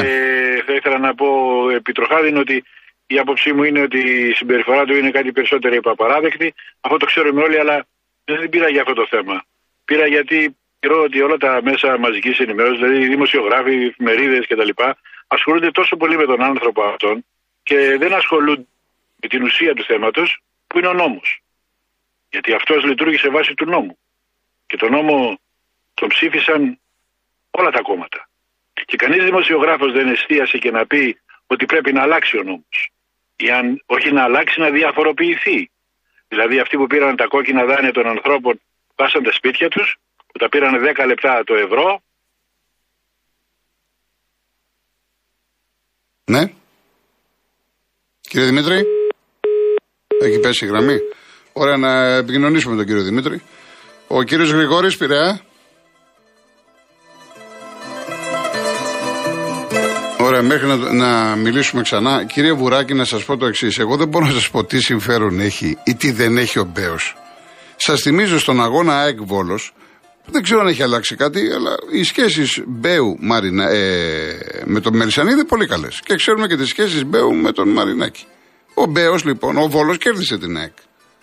θα 0.66 0.72
ήθελα 0.74 0.98
να 0.98 1.14
πω 1.14 1.26
επί 1.70 1.92
Τροχάδιν 1.92 2.36
ότι 2.36 2.64
η 3.06 3.18
άποψή 3.18 3.52
μου 3.52 3.62
είναι 3.62 3.80
ότι 3.80 3.98
η 3.98 4.32
συμπεριφορά 4.32 4.84
του 4.84 4.96
είναι 4.96 5.10
κάτι 5.10 5.32
περισσότερο 5.32 5.74
υπαπαράδεκτη. 5.74 6.54
Αυτό 6.80 6.96
το 6.96 7.06
ξέρουμε 7.06 7.42
όλοι, 7.42 7.58
αλλά 7.58 7.86
δεν 8.24 8.48
πήρα 8.48 8.68
για 8.70 8.80
αυτό 8.80 8.94
το 8.94 9.06
θέμα. 9.10 9.44
Πήρα 9.84 10.06
γιατί 10.06 10.56
θεωρώ 10.80 11.02
ότι 11.02 11.20
όλα 11.20 11.36
τα 11.36 11.60
μέσα 11.62 11.98
μαζικής 11.98 12.38
ενημέρωσης, 12.38 12.78
δηλαδή 12.80 13.02
οι 13.04 13.08
δημοσιογράφοι, 13.08 13.74
οι 13.74 13.86
εφημερίδες 13.86 14.46
κτλ., 14.46 14.68
ασχολούνται 15.26 15.70
τόσο 15.70 15.96
πολύ 15.96 16.16
με 16.16 16.24
τον 16.24 16.42
άνθρωπο 16.42 16.82
αυτόν 16.82 17.24
και 17.62 17.96
δεν 17.98 18.12
ασχολούνται 18.12 18.66
με 19.20 19.28
την 19.28 19.42
ουσία 19.42 19.74
του 19.74 19.84
θέματος, 19.84 20.42
που 20.66 20.78
είναι 20.78 20.86
ο 20.86 20.92
νόμος. 20.92 21.40
Γιατί 22.30 22.52
αυτός 22.52 22.84
λειτουργήσε 22.84 23.28
βάσει 23.28 23.54
του 23.54 23.64
νόμου. 23.64 23.98
Και 24.66 24.76
τον 24.76 24.90
νόμο 24.90 25.40
τον 25.94 26.08
ψήφισαν 26.08 26.78
όλα 27.58 27.70
τα 27.70 27.82
κόμματα. 27.82 28.20
Και 28.84 28.96
κανείς 28.96 29.24
δημοσιογράφος 29.24 29.92
δεν 29.92 30.08
εστίασε 30.08 30.58
και 30.58 30.70
να 30.70 30.86
πει 30.86 31.04
ότι 31.46 31.64
πρέπει 31.66 31.92
να 31.92 32.02
αλλάξει 32.02 32.38
ο 32.38 32.42
νόμος. 32.42 32.78
Ή 33.36 33.50
αν 33.50 33.82
όχι 33.86 34.12
να 34.12 34.22
αλλάξει, 34.22 34.60
να 34.60 34.70
διαφοροποιηθεί. 34.70 35.70
Δηλαδή 36.28 36.58
αυτοί 36.58 36.76
που 36.76 36.86
πήραν 36.86 37.16
τα 37.16 37.26
κόκκινα 37.26 37.64
δάνεια 37.64 37.92
των 37.92 38.06
ανθρώπων, 38.06 38.60
βάσαν 38.96 39.22
τα 39.22 39.32
σπίτια 39.32 39.68
τους, 39.68 39.96
που 40.26 40.38
τα 40.38 40.48
πήραν 40.48 40.72
10 40.82 41.06
λεπτά 41.06 41.42
το 41.44 41.54
ευρώ, 41.54 42.02
Ναι. 46.24 46.52
Κύριε 48.20 48.46
Δημήτρη. 48.46 48.84
Έχει 50.22 50.38
πέσει 50.38 50.64
η 50.64 50.68
γραμμή. 50.68 50.98
Ωραία, 51.52 51.76
να 51.76 52.16
επικοινωνήσουμε 52.16 52.72
με 52.72 52.78
τον 52.78 52.86
κύριο 52.86 53.02
Δημήτρη. 53.02 53.42
Ο 54.08 54.22
κύριος 54.22 54.50
Γρηγόρης 54.50 54.96
Πειραιά. 54.96 55.40
Ωραία, 60.32 60.44
μέχρι 60.44 60.66
να, 60.66 60.76
να 60.76 61.36
μιλήσουμε 61.36 61.82
ξανά. 61.82 62.24
Κύριε 62.24 62.52
Βουράκη, 62.52 62.94
να 62.94 63.04
σας 63.04 63.24
πω 63.24 63.36
το 63.36 63.46
εξής. 63.46 63.78
Εγώ 63.78 63.96
δεν 63.96 64.08
μπορώ 64.08 64.26
να 64.26 64.32
σας 64.32 64.50
πω 64.50 64.64
τι 64.64 64.80
συμφέρον 64.80 65.40
έχει 65.40 65.78
ή 65.84 65.94
τι 65.94 66.12
δεν 66.12 66.36
έχει 66.36 66.58
ο 66.58 66.64
Μπέος. 66.64 67.16
Σας 67.76 68.00
θυμίζω 68.00 68.38
στον 68.38 68.62
αγώνα 68.62 68.98
ΑΕΚ 68.98 69.22
Βόλος, 69.22 69.74
δεν 70.26 70.42
ξέρω 70.42 70.60
αν 70.60 70.66
έχει 70.66 70.82
αλλάξει 70.82 71.16
κάτι, 71.16 71.40
αλλά 71.52 71.74
οι 71.92 72.02
σχέσεις 72.02 72.62
Μπέου 72.66 73.16
Μαρινα, 73.20 73.68
ε, 73.68 74.62
με 74.64 74.80
τον 74.80 74.96
Μερισανίδη 74.96 75.34
είναι 75.34 75.44
πολύ 75.44 75.66
καλές. 75.66 76.00
Και 76.04 76.14
ξέρουμε 76.14 76.46
και 76.46 76.56
τις 76.56 76.68
σχέσεις 76.68 77.04
Μπέου 77.04 77.34
με 77.34 77.52
τον 77.52 77.68
Μαρινάκη. 77.68 78.24
Ο 78.74 78.86
Μπέος 78.86 79.24
λοιπόν, 79.24 79.56
ο 79.56 79.68
Βόλος 79.68 79.98
κέρδισε 79.98 80.38
την 80.38 80.56
ΑΕΚ. 80.56 80.72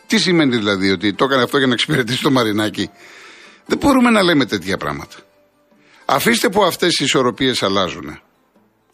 Τι 0.07 0.17
σημαίνει 0.17 0.55
δηλαδή 0.55 0.91
ότι 0.91 1.13
το 1.13 1.25
έκανε 1.25 1.43
αυτό 1.43 1.57
για 1.57 1.67
να 1.67 1.73
εξυπηρετήσει 1.73 2.21
το 2.21 2.31
Μαρινάκη; 2.31 2.89
Δεν 3.65 3.77
μπορούμε 3.77 4.09
να 4.09 4.23
λέμε 4.23 4.45
τέτοια 4.45 4.77
πράγματα. 4.77 5.15
Αφήστε 6.05 6.49
που 6.49 6.63
αυτές 6.63 6.99
οι 6.99 7.03
ισορροπίες 7.03 7.63
αλλάζουν. 7.63 8.19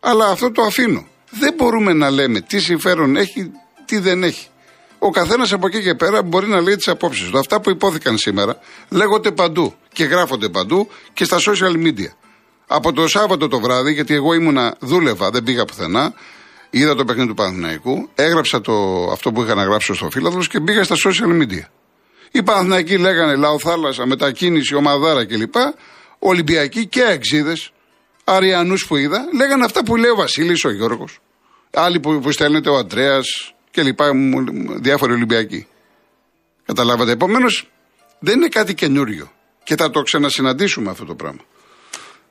Αλλά 0.08 0.28
αυτό 0.28 0.52
το 0.52 0.62
αφήνω. 0.62 1.08
Δεν 1.30 1.54
μπορούμε 1.58 1.94
να 1.94 2.10
λέμε 2.10 2.42
τι 2.42 2.60
συμφέρον 2.60 3.16
έχει, 3.16 3.52
τι 3.86 4.00
δεν 4.00 4.24
έχει. 4.24 4.48
Ο 5.00 5.10
καθένας 5.10 5.54
από 5.54 5.68
εκεί 5.68 5.82
και 5.82 5.96
πέρα 5.96 6.24
μπορεί 6.24 6.48
να 6.48 6.62
λέει 6.62 6.76
τις 6.76 6.88
απόψεις 6.88 7.30
του. 7.30 7.40
Αυτά 7.40 7.62
που 7.62 7.70
υπόθηκαν 7.70 8.18
σήμερα 8.18 8.60
λέγονται 8.90 9.32
παντού 9.32 9.74
και 9.94 10.04
γράφονται 10.04 10.50
παντού 10.50 10.88
και 11.14 11.24
στα 11.24 11.38
social 11.38 11.86
media. 11.86 12.10
Από 12.68 12.94
το 12.94 13.08
Σάββατο 13.08 13.48
το 13.48 13.60
βράδυ, 13.60 13.94
γιατί 13.94 14.14
εγώ 14.14 14.34
ήμουνα, 14.34 14.76
δούλευα, 14.80 15.30
δεν 15.30 15.44
πήγα 15.44 15.66
πουθενά, 15.66 16.14
είδα 16.70 16.96
το 16.96 17.06
παιχνίδι 17.06 17.28
του 17.28 17.34
Παναθηναϊκού, 17.34 18.10
έγραψα 18.16 18.62
το, 18.62 18.74
αυτό 19.12 19.32
που 19.32 19.42
είχα 19.42 19.56
να 19.56 19.64
γράψω 19.64 19.94
στο 19.94 20.10
φύλαδο 20.10 20.40
και 20.40 20.60
πήγα 20.60 20.84
στα 20.84 20.96
social 20.96 21.42
media. 21.42 21.66
Οι 22.32 22.44
Παναθηναϊκοί 22.44 22.98
λέγανε 22.98 23.36
Λαό 23.36 23.60
Θάλασσα, 23.60 24.06
μετακίνηση, 24.06 24.76
ομαδάρα 24.76 25.26
κλπ. 25.26 25.56
Ολυμπιακοί 26.20 26.88
και 26.88 27.02
εξίδε, 27.02 27.54
Αριανούς 28.26 28.88
που 28.88 28.96
είδα, 28.96 29.26
λέγανε 29.34 29.64
αυτά 29.66 29.84
που 29.84 29.96
λέει 29.96 30.10
ο 30.10 30.16
Βασίλης, 30.16 30.66
ο 30.66 30.72
Γιώργος. 30.72 31.20
Άλλοι 31.74 32.00
που, 32.00 32.20
που 32.20 32.32
στέλνετε, 32.32 32.70
ο 32.70 32.76
Αντρέας 32.76 33.54
κλπ. 33.72 34.00
Διάφοροι 34.82 35.14
Ολυμπιακοί. 35.14 35.68
Καταλάβατε. 36.66 37.12
Επομένως, 37.12 37.70
δεν 38.20 38.36
είναι 38.36 38.48
κάτι 38.48 38.74
καινούριο. 38.74 39.32
Και 39.64 39.76
θα 39.76 39.90
το 39.90 40.02
ξανασυναντήσουμε 40.02 40.90
αυτό 40.90 41.06
το 41.06 41.16
πράγμα. 41.16 41.42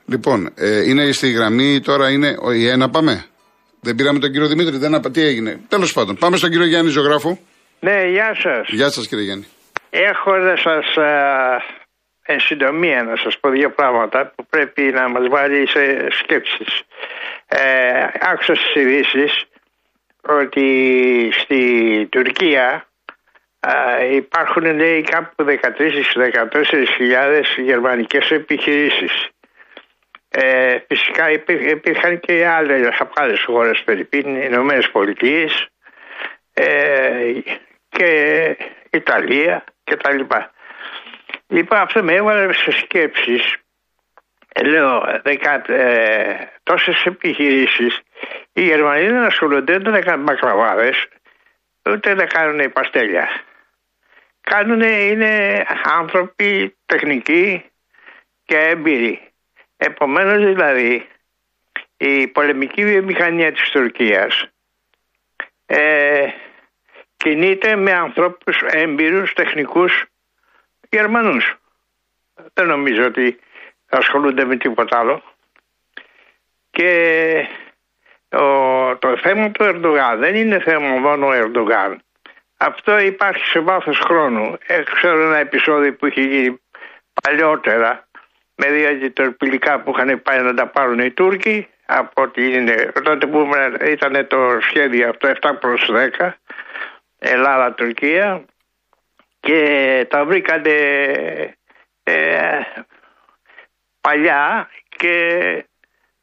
Λοιπόν, 0.05 0.49
ε, 0.55 0.89
είναι 0.89 1.11
στη 1.11 1.31
γραμμή 1.31 1.79
τώρα, 1.79 2.09
είναι 2.09 2.35
η 2.55 2.67
ένα 2.67 2.89
πάμε. 2.89 3.25
Δεν 3.79 3.95
πήραμε 3.95 4.19
τον 4.19 4.31
κύριο 4.31 4.47
Δημήτρη, 4.47 4.77
δεν 4.77 5.11
τι 5.11 5.21
έγινε. 5.21 5.59
Τέλος 5.67 5.93
πάντων, 5.93 6.15
πάμε 6.15 6.37
στον 6.37 6.49
κύριο 6.49 6.65
Γιάννη 6.65 6.91
Ζωγράφου. 6.91 7.37
Ναι, 7.79 8.09
γεια 8.09 8.35
σας. 8.43 8.67
Γεια 8.69 8.89
σας, 8.89 9.07
κύριε 9.07 9.23
Γιάννη. 9.23 9.45
Έχω 9.89 10.37
να 10.37 10.55
σας 10.55 10.85
εν 12.25 12.39
συντομία 12.39 13.03
να 13.03 13.15
σας 13.15 13.39
πω 13.39 13.49
δύο 13.49 13.71
πράγματα 13.71 14.33
που 14.35 14.45
πρέπει 14.49 14.81
να 14.81 15.07
μας 15.09 15.27
βάλει 15.27 15.67
σε 15.67 16.11
σκέψεις. 16.11 16.83
Ε, 17.47 18.07
άκουσα 18.19 18.55
στις 18.55 18.75
ειδήσεις 18.75 19.45
ότι 20.21 21.29
στη 21.31 22.07
Τουρκία 22.11 22.87
ε, 23.59 24.15
υπάρχουν 24.15 24.75
λέει 24.75 25.01
κάπου 25.01 25.45
13-14 25.47 25.61
γερμανικές 27.57 28.31
επιχειρήσεις. 28.31 29.29
Ε, 30.29 30.77
φυσικά 30.87 31.31
υπήρχαν 31.31 32.19
και 32.19 32.47
άλλες 32.47 32.95
από 32.99 33.13
άλλες 33.15 33.43
χώρες 33.43 33.83
περίπου, 33.83 34.17
οι 34.17 34.23
Ηνωμένες 34.25 34.89
Πολιτείες 34.89 35.67
ε, 36.53 37.33
και 37.89 38.57
Ιταλία 38.89 39.63
και 39.83 39.95
τα 39.95 40.13
λοιπά. 40.13 40.54
Λοιπόν, 41.47 41.79
αυτό 41.79 42.03
με 42.03 42.13
έβαλε 42.13 42.53
σε 42.53 42.71
σκέψεις. 42.71 43.55
Ε, 44.53 44.63
λέω, 44.63 45.19
δεκα, 45.23 45.71
ε, 45.71 46.51
τόσες 46.63 47.05
επιχειρήσεις. 47.05 48.01
Οι 48.53 48.61
Γερμανοί 48.61 49.07
δεν 49.07 49.23
ασχολούνται 49.23 49.75
ούτε 49.75 49.89
να 49.89 50.01
κάνουν 50.01 50.23
μακραβάδε, 50.23 50.93
ούτε 51.89 52.13
να 52.13 52.25
κάνουν 52.25 52.71
παστέλια. 52.71 53.27
Κάνουν, 54.41 54.81
είναι 54.81 55.65
άνθρωποι 55.83 56.75
τεχνικοί 56.85 57.65
και 58.45 58.57
έμπειροι. 58.57 59.21
Επομένως 59.77 60.45
δηλαδή 60.45 61.07
η 61.97 62.27
πολεμική 62.27 62.85
βιομηχανία 62.85 63.51
της 63.51 63.69
Τουρκίας 63.69 64.47
ε, 65.65 66.27
κινείται 67.17 67.75
με 67.75 67.91
ανθρώπους 67.91 68.61
έμπειρους, 68.61 69.33
τεχνικούς 69.33 70.05
Γερμανούς. 70.95 71.55
Δεν 72.53 72.67
νομίζω 72.67 73.05
ότι 73.05 73.39
ασχολούνται 73.89 74.45
με 74.45 74.55
τίποτα 74.55 74.99
άλλο. 74.99 75.21
Και 76.71 77.47
το 78.99 79.17
θέμα 79.17 79.51
του 79.51 79.63
Ερντογάν 79.63 80.19
δεν 80.19 80.35
είναι 80.35 80.59
θέμα 80.59 80.87
μόνο 80.87 81.31
Ερντογάν. 81.31 81.99
Αυτό 82.57 82.99
υπάρχει 82.99 83.45
σε 83.45 83.59
βάθος 83.59 83.99
χρόνου. 83.99 84.57
Ξέρω 84.95 85.21
ένα 85.25 85.37
επεισόδιο 85.37 85.93
που 85.95 86.05
είχε 86.05 86.21
γίνει 86.21 86.61
παλιότερα 87.21 88.07
με 88.55 88.67
δύο 88.67 88.89
αντιτορπιλικά 88.89 89.79
που 89.79 89.93
είχαν 89.95 90.21
πάει 90.21 90.41
να 90.41 90.53
τα 90.53 90.67
πάρουν 90.67 90.99
οι 90.99 91.11
Τούρκοι 91.11 91.67
από 91.85 92.21
ότι 92.21 92.53
είναι, 92.53 92.91
τότε 93.03 93.27
που 93.27 93.49
ήταν 93.85 94.27
το 94.27 94.57
σχέδιο 94.61 95.09
αυτό 95.09 95.31
7 95.41 95.51
προς 95.59 95.91
10 96.19 96.29
Ελλάδα-Τουρκία 97.19 98.45
και 99.45 100.05
τα 100.09 100.25
βρήκανε 100.25 100.71
ε, 102.03 102.59
παλιά 104.01 104.69
και 104.89 105.13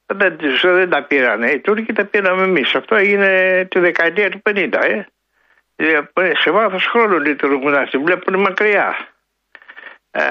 δεν, 0.06 0.36
δεν 0.62 0.90
τα 0.90 1.02
πήρανε. 1.02 1.50
Οι 1.50 1.58
Τούρκοι 1.58 1.92
τα 1.92 2.04
πήραμε 2.04 2.42
εμείς. 2.42 2.74
Αυτό 2.74 2.94
έγινε 2.94 3.64
τη 3.70 3.78
δεκαετία 3.78 4.30
του 4.30 4.42
50. 4.50 4.74
Ε. 4.80 5.02
Σε 6.42 6.50
βάθος 6.50 6.86
χρόνου 6.86 7.18
λειτουργούν 7.18 7.74
αυτοί, 7.74 7.98
βλέπουν 7.98 8.40
μακριά. 8.40 8.96
Ε, 10.10 10.22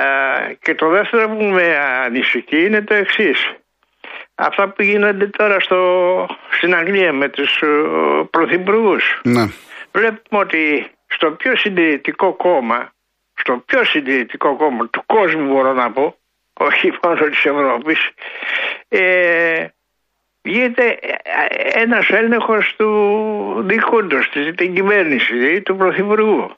και 0.62 0.76
το 0.76 0.90
δεύτερο 0.90 1.30
που 1.30 1.44
με 1.44 1.78
ανησυχεί 1.78 2.66
είναι 2.66 2.82
το 2.82 2.94
εξής. 2.94 3.54
Αυτά 4.36 4.70
που 4.70 4.82
γίνονται 4.82 5.28
τώρα 5.28 5.60
στο, 5.60 6.26
στην 6.50 6.76
Αγγλία 6.76 7.14
με 7.14 7.30
τους 7.30 7.62
uh, 7.64 8.28
πρωθυπουργούς. 8.30 9.20
Ναι. 9.24 9.48
Βλέπουμε 9.92 10.42
ότι 10.42 10.92
στο 11.12 11.32
πιο 11.32 11.56
συντηρητικό 11.56 12.34
κόμμα, 12.34 12.94
στο 13.34 13.64
πιο 13.66 13.84
συντηρητικό 13.84 14.56
κόμμα 14.56 14.88
του 14.88 15.04
κόσμου 15.06 15.54
μπορώ 15.54 15.74
να 15.74 15.92
πω, 15.92 16.16
όχι 16.54 16.94
μόνο 17.04 17.26
της 17.30 17.46
Ευρώπης, 17.46 18.10
ε, 18.88 19.66
γίνεται 20.42 21.00
ένας 21.74 22.10
έλεγχος 22.10 22.76
του 22.78 23.64
δικούντος, 23.66 24.30
την 24.56 24.74
κυβέρνηση, 24.76 25.62
του 25.62 25.76
Πρωθυπουργού. 25.76 26.56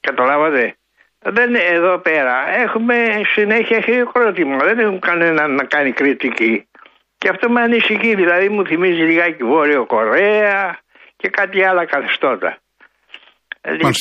Καταλάβατε; 0.00 0.76
Δεν 1.18 1.54
εδώ 1.54 1.98
πέρα. 1.98 2.48
Έχουμε 2.48 3.20
συνέχεια 3.24 3.80
χειροκρότημα. 3.80 4.56
Δεν 4.56 4.78
έχουν 4.78 5.00
κανένα 5.00 5.46
να 5.46 5.64
κάνει 5.64 5.92
κριτική. 5.92 6.68
Και 7.18 7.28
αυτό 7.28 7.50
με 7.50 7.60
ανησυχεί. 7.60 8.14
Δηλαδή 8.14 8.48
μου 8.48 8.66
θυμίζει 8.66 9.02
λιγάκι 9.02 9.44
Βόρειο 9.44 9.86
Κορέα 9.86 10.78
και 11.16 11.28
κάτι 11.28 11.64
άλλα 11.64 11.84
καθεστώτα. 11.84 12.58
Λοιπόν, 13.72 13.92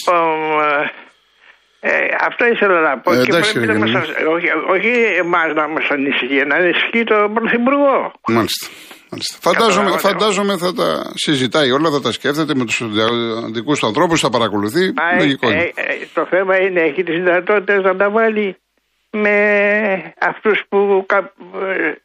ε, 1.79 1.89
ε, 1.89 1.91
αυτό 2.27 2.45
ήθελα 2.45 2.79
να 2.81 2.99
πω. 2.99 3.13
Ε, 3.13 3.15
και 3.15 3.29
εντάξει, 3.29 3.53
πρέπει 3.53 3.67
να 3.79 3.85
ρε, 3.85 3.91
μας, 3.91 4.07
όχι, 4.35 4.47
όχι 4.69 4.89
εμάς 5.23 5.53
να 5.53 5.67
μας 5.67 5.87
ανησυχεί, 5.89 6.45
να 6.45 6.55
ανησυχεί 6.55 7.03
τον 7.03 7.33
Πρωθυπουργό. 7.33 8.11
Μάλιστα. 8.27 8.67
Μάλιστα. 9.11 9.37
Φαντάζομαι, 9.41 9.89
Καταλάβατε. 9.91 10.07
φαντάζομαι 10.07 10.57
θα 10.57 10.73
τα 10.73 11.11
συζητάει 11.15 11.71
όλα, 11.71 11.89
θα 11.91 12.01
τα 12.01 12.11
σκέφτεται 12.11 12.55
με 12.55 12.65
τους 12.65 12.81
δικού 13.51 13.73
του 13.77 13.87
ανθρώπους, 13.87 14.19
θα 14.19 14.29
παρακολουθεί. 14.29 14.93
Μα, 14.95 15.09
ε, 15.13 15.17
Λογικό 15.17 15.49
είναι. 15.49 15.71
ε, 15.75 15.81
ε, 15.81 16.07
το 16.13 16.25
θέμα 16.29 16.61
είναι, 16.61 16.81
έχει 16.81 17.03
τις 17.03 17.15
δυνατότητες 17.15 17.81
να 17.83 17.95
τα 17.95 18.09
βάλει 18.09 18.57
με 19.11 19.37
αυτούς 20.19 20.63
που 20.69 21.03
κα- 21.07 21.33
ε, 21.61 21.87
ε, 21.87 21.95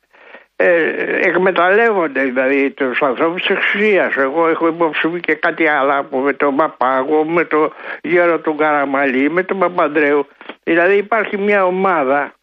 εκμεταλλεύονται 1.29 2.23
δηλαδή 2.23 2.71
τους 2.71 3.03
ανθρώπους 3.03 3.41
της 3.43 3.51
εξουσία. 3.57 4.13
Εγώ 4.17 4.49
έχω 4.49 4.67
υπόψη 4.67 5.07
μου 5.09 5.19
και 5.19 5.35
κάτι 5.35 5.69
άλλο 5.69 6.07
που 6.11 6.19
με 6.19 6.33
τον 6.33 6.57
Παπάγο, 6.57 7.25
με 7.25 7.45
τον 7.45 7.73
Γέρο 8.03 8.39
του 8.41 8.55
Καραμαλή, 8.55 9.31
με 9.31 9.43
τον 9.43 9.59
Παπαντρέου. 9.59 10.27
Δηλαδή 10.63 10.97
υπάρχει 10.97 11.39
μια 11.39 11.65
ομάδα 11.65 12.35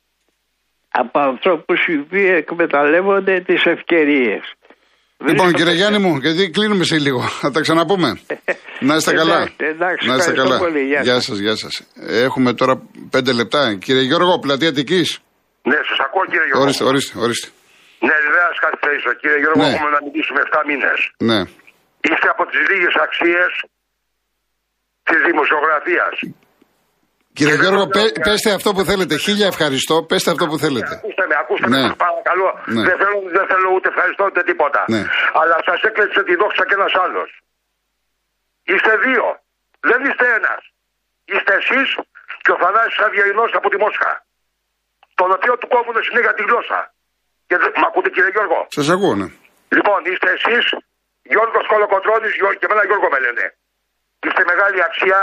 από 0.92 1.20
ανθρώπους 1.20 1.88
οι 1.88 1.98
οποίοι 2.00 2.30
εκμεταλλεύονται 2.38 3.40
τις 3.40 3.66
ευκαιρίες. 3.66 4.42
Λοιπόν, 5.26 5.54
κύριε 5.54 5.74
Γιάννη 5.74 6.00
μου, 6.00 6.18
γιατί 6.18 6.50
κλείνουμε 6.50 6.84
σε 6.84 6.98
λίγο. 7.00 7.22
Θα 7.22 7.52
τα 7.52 7.62
ξαναπούμε. 7.62 8.20
Να 8.88 8.96
είστε 8.96 9.14
καλά. 9.14 9.36
Εντάξει, 9.36 9.56
εντάξει, 9.60 10.08
να 10.08 10.16
είστε 10.16 10.32
ευχαριστώ 10.32 10.58
καλά. 10.58 10.58
πολύ. 10.58 10.84
Γεια 10.86 11.02
Γεια 11.02 11.14
σας. 11.14 11.24
σας, 11.24 11.38
γεια 11.38 11.56
σας. 11.56 11.88
Έχουμε 12.08 12.54
τώρα 12.54 12.82
πέντε 13.10 13.34
λεπτά. 13.34 13.78
Κύριε 13.84 14.02
Γιώργο, 14.02 14.40
πλατεία 14.40 14.70
Αττικής. 14.70 15.20
Ναι, 15.64 15.76
σας 15.76 16.00
ακούω 16.06 16.26
κύριε 16.26 16.46
Γιώργο. 16.46 16.64
Ορίστε, 16.64 16.84
ορίστε, 16.84 17.20
ορίστε. 17.20 17.48
Ναι, 18.08 18.16
δεν 18.24 18.32
θα 18.46 18.50
σα 18.54 18.60
καθυστερήσω. 18.66 19.10
Κύριε 19.22 19.40
Γιώργο, 19.44 19.62
Ναι. 19.64 19.74
έχουμε 19.76 19.90
να 19.98 20.02
μιλήσουμε 20.06 20.40
7 20.48 20.62
μήνες. 20.70 21.00
Ναι. 21.30 21.40
Είστε 22.08 22.28
από 22.34 22.44
τις 22.50 22.62
λίγες 22.70 22.96
αξίες 23.06 23.52
της 25.10 25.20
δημοσιογραφίας. 25.30 26.16
Κύριε 27.38 27.56
δεν 27.56 27.62
Γιώργο, 27.64 27.84
το 27.88 27.94
πέ, 27.96 28.04
λέω- 28.04 28.20
πέστε 28.28 28.50
αυτό 28.60 28.70
που 28.76 28.84
θέλετε. 28.90 29.14
Χίλια 29.26 29.48
ευχαριστώ. 29.54 29.96
Πέστε 30.10 30.30
αυτό 30.34 30.46
που 30.52 30.58
θέλετε. 30.64 30.94
Ακούστε 31.00 31.24
με, 31.30 31.36
ακούστε 31.44 31.68
Ναι. 31.74 31.80
με, 31.82 31.88
σας 31.88 31.96
παρακαλώ. 32.06 32.50
Ναι. 32.76 32.84
Δεν, 32.88 32.98
θέλω, 33.02 33.18
δεν 33.38 33.46
θέλω 33.52 33.68
ούτε 33.76 33.88
ευχαριστώ 33.94 34.24
ούτε 34.30 34.42
τίποτα. 34.50 34.82
Ναι. 34.94 35.02
Αλλά 35.42 35.56
σας 35.68 35.80
έκλεψε 35.90 36.20
τη 36.28 36.34
δόξα 36.42 36.64
και 36.68 36.76
ένας 36.80 36.94
άλλος. 37.06 37.30
Είστε 38.72 38.94
δύο. 39.06 39.26
Δεν 39.90 40.00
είστε 40.08 40.26
ένας. 40.40 40.62
Είστε 41.34 41.54
εσείς 41.62 41.88
και 42.44 42.52
ο 42.56 42.58
Θανάσης 42.62 43.00
Αυγερινός 43.08 43.52
από 43.60 43.68
τη 43.72 43.78
Μόσχα. 43.84 44.12
Τον 45.20 45.30
οποίο 45.38 45.54
του 45.60 45.68
κόβουν 45.74 45.98
συνέχεια 46.08 46.34
τη 46.38 46.44
γλώσσα. 46.50 46.80
Και 47.50 47.58
δεν... 47.62 47.70
Μ' 47.82 47.86
ακούτε 47.90 48.10
κύριε 48.16 48.32
Γιώργο; 48.36 48.60
Σας 48.78 48.90
ακούω, 48.96 49.14
ναι. 49.22 49.28
Λοιπόν, 49.76 50.00
είστε 50.10 50.30
εσείς, 50.38 50.66
Γιώργος 51.32 51.66
Κολοκοτρώνης 51.72 52.34
Γιώ- 52.40 52.58
και 52.60 52.66
εμένα 52.70 52.84
Γιώργο 52.90 53.08
με 53.14 53.20
λένε. 53.26 53.46
Είστε 54.26 54.44
μεγάλη 54.52 54.80
αξία 54.88 55.20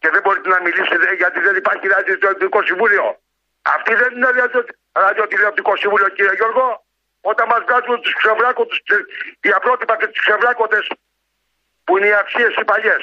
και 0.00 0.08
δεν 0.14 0.20
μπορείτε 0.24 0.48
να 0.54 0.60
μιλήσετε 0.66 1.06
γιατί 1.22 1.38
δεν 1.46 1.54
υπάρχει 1.62 1.86
ραδιοτηλεοπτικό 1.94 2.58
συμβούλιο. 2.68 3.06
Αυτή 3.74 3.92
δεν 4.00 4.10
είναι 4.16 4.30
ραδιο- 4.38 4.68
ραδιοτηλεοπτικό 5.04 5.72
συμβούλιο, 5.82 6.08
κύριε 6.16 6.34
Γιώργο. 6.40 6.66
Όταν 7.30 7.46
μας 7.52 7.60
βγάζουν 7.66 8.00
τους 8.02 8.14
ξεβράκοντε, 8.20 8.74
για 9.48 9.58
πρότυπα 9.64 9.94
και 10.00 10.06
του 10.06 10.20
ξεβράκοντε 10.24 10.78
που 11.84 11.92
είναι 11.96 12.06
οι 12.06 12.16
αξίες 12.22 12.52
οι 12.60 12.64
παλιές. 12.64 13.02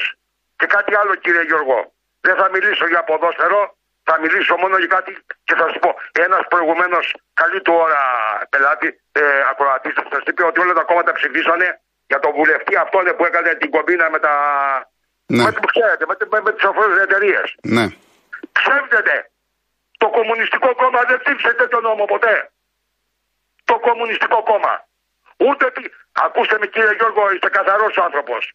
Και 0.59 0.65
κάτι 0.75 0.91
άλλο, 0.99 1.13
κύριε 1.23 1.43
Γιώργο. 1.49 1.77
Δεν 2.25 2.35
θα 2.39 2.49
μιλήσω 2.53 2.85
για 2.87 3.03
ποδόσφαιρο, 3.03 3.61
θα 4.07 4.19
μιλήσω 4.21 4.55
μόνο 4.63 4.75
για 4.77 4.91
κάτι 4.95 5.11
και 5.47 5.55
θα 5.59 5.65
σου 5.71 5.79
πω. 5.83 5.89
Ένας 6.25 6.43
προηγουμένω 6.53 6.99
καλή 7.33 7.59
του 7.61 7.73
ώρα 7.85 8.01
πελάτη, 8.49 8.87
ε, 9.11 9.21
ακροατής, 9.51 9.93
σας 10.11 10.23
είπε 10.25 10.43
ότι 10.43 10.59
όλα 10.59 10.73
τα 10.73 10.83
κόμματα 10.83 11.11
ψηφίσανε 11.11 11.67
για 12.07 12.19
τον 12.19 12.31
βουλευτή 12.37 12.75
αυτόν 12.75 13.03
που 13.17 13.25
έκανε 13.25 13.53
την 13.61 13.69
κομπίνα 13.69 14.09
με 14.09 14.19
τα. 14.19 14.33
Ναι. 15.25 15.43
Με, 15.43 15.51
ξέρετε, 15.73 16.05
με, 16.09 16.15
με, 16.31 16.41
με 16.41 16.51
τις 16.51 16.63
εταιρείες. 17.01 17.55
Ναι. 17.75 17.85
Ψεύδεται. 18.57 19.15
Το 19.97 20.09
Κομμουνιστικό 20.09 20.75
Κόμμα 20.75 21.01
δεν 21.09 21.17
ψήφισε 21.23 21.53
τέτοιο 21.53 21.79
νόμο 21.79 22.05
ποτέ. 22.05 22.51
Το 23.63 23.79
Κομμουνιστικό 23.79 24.43
Κόμμα. 24.43 24.73
Ούτε 25.37 25.71
τι. 25.71 25.83
Ακούστε 26.11 26.57
με 26.59 26.67
κύριε 26.67 26.93
Γιώργο, 26.99 27.31
είστε 27.31 27.49
καθαρός 27.49 27.97
άνθρωπος. 27.97 28.53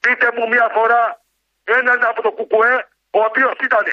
Πείτε 0.00 0.28
μου 0.34 0.48
μια 0.48 0.70
φορά 0.76 1.20
έναν 1.64 2.04
από 2.04 2.22
το 2.22 2.30
Κουκουέ 2.30 2.88
ο 3.10 3.20
οποίος 3.28 3.54
ήταν 3.62 3.86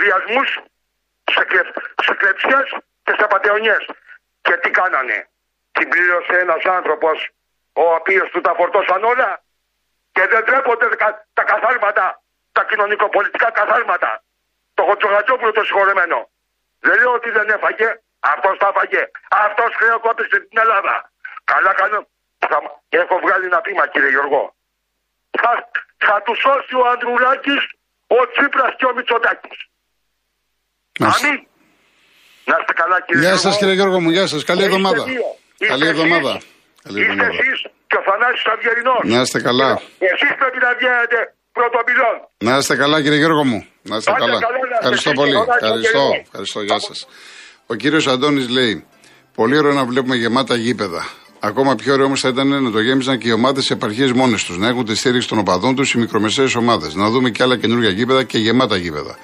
σε 0.00 0.06
διασμού, 0.06 0.44
σε, 1.32 1.44
κλε, 1.44 1.62
σε 2.02 2.14
κλεψιές 2.14 2.76
και 3.02 3.14
σε 3.18 3.26
πατεωνιές. 3.26 3.86
Και 4.42 4.56
τι 4.56 4.70
κάνανε. 4.70 5.28
Την 5.72 5.88
πλήρωσε 5.88 6.38
ένας 6.38 6.64
άνθρωπος 6.64 7.28
ο 7.72 7.94
οποίος 7.94 8.30
του 8.30 8.40
τα 8.40 8.54
φορτώσαν 8.54 9.04
όλα 9.04 9.42
και 10.12 10.26
δεν 10.26 10.44
τρέπονται 10.44 10.96
κα- 10.96 11.26
τα 11.32 11.42
καθάρματα, 11.42 12.22
τα 12.52 12.64
κοινωνικοπολιτικά 12.64 13.50
καθάρματα. 13.50 14.22
Το 14.74 14.82
Χωτσογατζόπουλο 14.82 15.52
το 15.52 15.64
συγχωρεμένο. 15.64 16.28
Δεν 16.80 16.98
λέω 16.98 17.12
ότι 17.12 17.30
δεν 17.30 17.48
έφαγε, 17.48 18.00
αυτός 18.20 18.58
τα 18.58 18.68
έφαγε. 18.74 19.10
Αυτός 19.30 19.74
χρεοκόπησε 19.74 20.40
την 20.40 20.58
Ελλάδα. 20.58 21.10
Καλά 21.44 21.72
κάνω. 21.72 22.06
Θα... 22.38 22.80
Έχω 22.88 23.18
βγάλει 23.18 23.44
ένα 23.44 23.60
πείμα 23.60 23.86
κύριε 23.86 24.08
Γιώργο. 24.08 24.54
Θα, 25.30 25.70
θα 25.96 26.22
του 26.22 26.34
σώσει 26.34 26.74
ο 26.74 26.86
Ανδρουλάκης, 26.88 27.72
ο 28.06 28.28
Τσίπρας 28.30 28.74
και 28.76 28.86
ο 28.86 28.94
Μητσοτάκης. 28.94 29.68
Μάλιστα. 30.98 31.26
Αμήν. 31.26 31.40
Να 32.50 32.54
είστε 32.60 32.72
καλά 32.82 32.96
κύριε 33.06 33.20
Γεια 33.22 33.32
Γιώργο. 33.34 33.50
σα 33.50 33.58
κύριε 33.58 33.74
Γιώργο 33.74 33.98
μου, 34.00 34.10
γεια 34.10 34.26
σας. 34.26 34.44
Καλή 34.44 34.60
Είστε 34.62 34.70
εβδομάδα. 34.74 35.02
δύο. 35.04 35.24
Είστε 35.52 35.66
Καλή 35.72 35.84
εσείς. 35.86 35.94
εβδομάδα. 35.96 36.32
Καλή 36.84 36.98
Είστε 37.00 37.12
εβδομάδα. 37.12 37.34
εσείς 37.42 37.58
και 37.90 37.96
ο 38.00 38.02
Θανάσης 38.08 38.44
Αυγερινός. 38.54 39.02
Να 39.14 39.20
είστε 39.24 39.38
καλά. 39.48 39.70
Εσείς 40.12 40.30
πρέπει 40.40 40.58
να 40.66 40.70
βγαίνετε 40.78 41.18
πρωτοπυλών. 41.56 42.16
Να 42.48 42.52
είστε 42.58 42.74
καλά 42.82 42.96
κύριε 43.02 43.18
Γιώργο 43.22 43.44
μου. 43.50 43.60
Να 43.90 43.96
είστε 43.96 44.10
Πάτε 44.10 44.24
καλά. 44.24 44.38
καλά, 44.46 44.56
να 44.58 44.64
είστε 44.64 44.76
Ευχαριστώ 44.80 45.10
εσείς 45.10 45.20
πολύ. 45.20 45.30
και 45.32 45.36
όλα, 45.44 45.54
Ευχαριστώ. 45.62 46.02
κύριε. 46.08 46.22
Ευχαριστώ. 46.26 46.60
Γεια 46.68 46.78
σας. 46.88 46.98
Ο 47.66 47.74
κύριος 47.82 48.04
Αντώνης 48.12 48.46
λέει: 48.48 48.74
Πολύ 49.34 49.56
ωραίο 49.58 49.72
να 49.72 49.84
βλέπουμε 49.90 50.14
γεμάτα 50.16 50.54
γήπεδα. 50.56 51.02
Ακόμα 51.42 51.74
πιο 51.74 51.92
ωραίο 51.92 52.04
όμως 52.06 52.20
θα 52.20 52.28
ήταν 52.28 52.62
να 52.62 52.70
το 52.70 52.80
γέμιζαν 52.80 53.18
και 53.18 53.28
οι 53.28 53.32
ομάδες 53.32 53.70
επαρχίε 53.70 54.12
μόνες 54.14 54.44
τους. 54.44 54.56
Να 54.58 54.68
έχουν 54.68 54.84
τη 54.84 54.94
στήριξη 54.96 55.28
των 55.28 55.38
οπαδών 55.38 55.74
τους 55.76 55.92
οι 55.94 55.98
μικρομεσαίες 55.98 56.54
ομάδες. 56.54 56.94
Να 56.94 57.10
δούμε 57.10 57.30
και 57.30 57.42
άλλα 57.42 57.56
καινούργια 57.56 57.90
γήπεδα 57.90 58.22
και 58.24 58.38
γεμάτα 58.38 58.76
γήπεδα. 58.76 59.18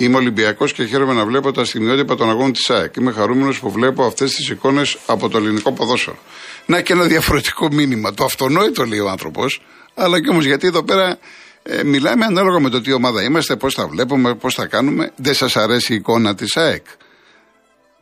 Είμαι 0.00 0.16
Ολυμπιακός 0.16 0.72
και 0.72 0.84
χαίρομαι 0.84 1.12
να 1.12 1.24
βλέπω 1.24 1.52
τα 1.52 1.64
στιγμιότυπα 1.64 2.14
των 2.14 2.30
αγώνων 2.30 2.52
της 2.52 2.70
ΑΕΚ. 2.70 2.96
Είμαι 2.96 3.12
χαρούμενος 3.12 3.60
που 3.60 3.70
βλέπω 3.70 4.04
αυτές 4.04 4.32
τις 4.34 4.48
εικόνες 4.48 4.98
από 5.06 5.28
το 5.28 5.38
ελληνικό 5.38 5.72
ποδόσφαιρο. 5.72 6.18
Να 6.66 6.80
και 6.80 6.92
ένα 6.92 7.04
διαφορετικό 7.04 7.68
μήνυμα. 7.72 8.14
Το 8.14 8.24
αυτονόητο 8.24 8.84
λέει 8.84 8.98
ο 8.98 9.08
άνθρωπος, 9.08 9.62
αλλά 9.94 10.20
και 10.20 10.28
όμως 10.28 10.44
γιατί 10.44 10.66
εδώ 10.66 10.82
πέρα 10.82 11.18
ε, 11.62 11.82
μιλάμε 11.84 12.24
ανάλογα 12.24 12.60
με 12.60 12.68
το 12.68 12.80
τι 12.80 12.92
ομάδα 12.92 13.22
είμαστε, 13.22 13.56
πώς 13.56 13.74
τα 13.74 13.86
βλέπουμε, 13.86 14.34
πώς 14.34 14.54
τα 14.54 14.66
κάνουμε. 14.66 15.12
Δεν 15.16 15.34
σας 15.34 15.56
αρέσει 15.56 15.92
η 15.92 15.96
εικόνα 15.96 16.34
της 16.34 16.56
ΑΕΚ; 16.56 16.86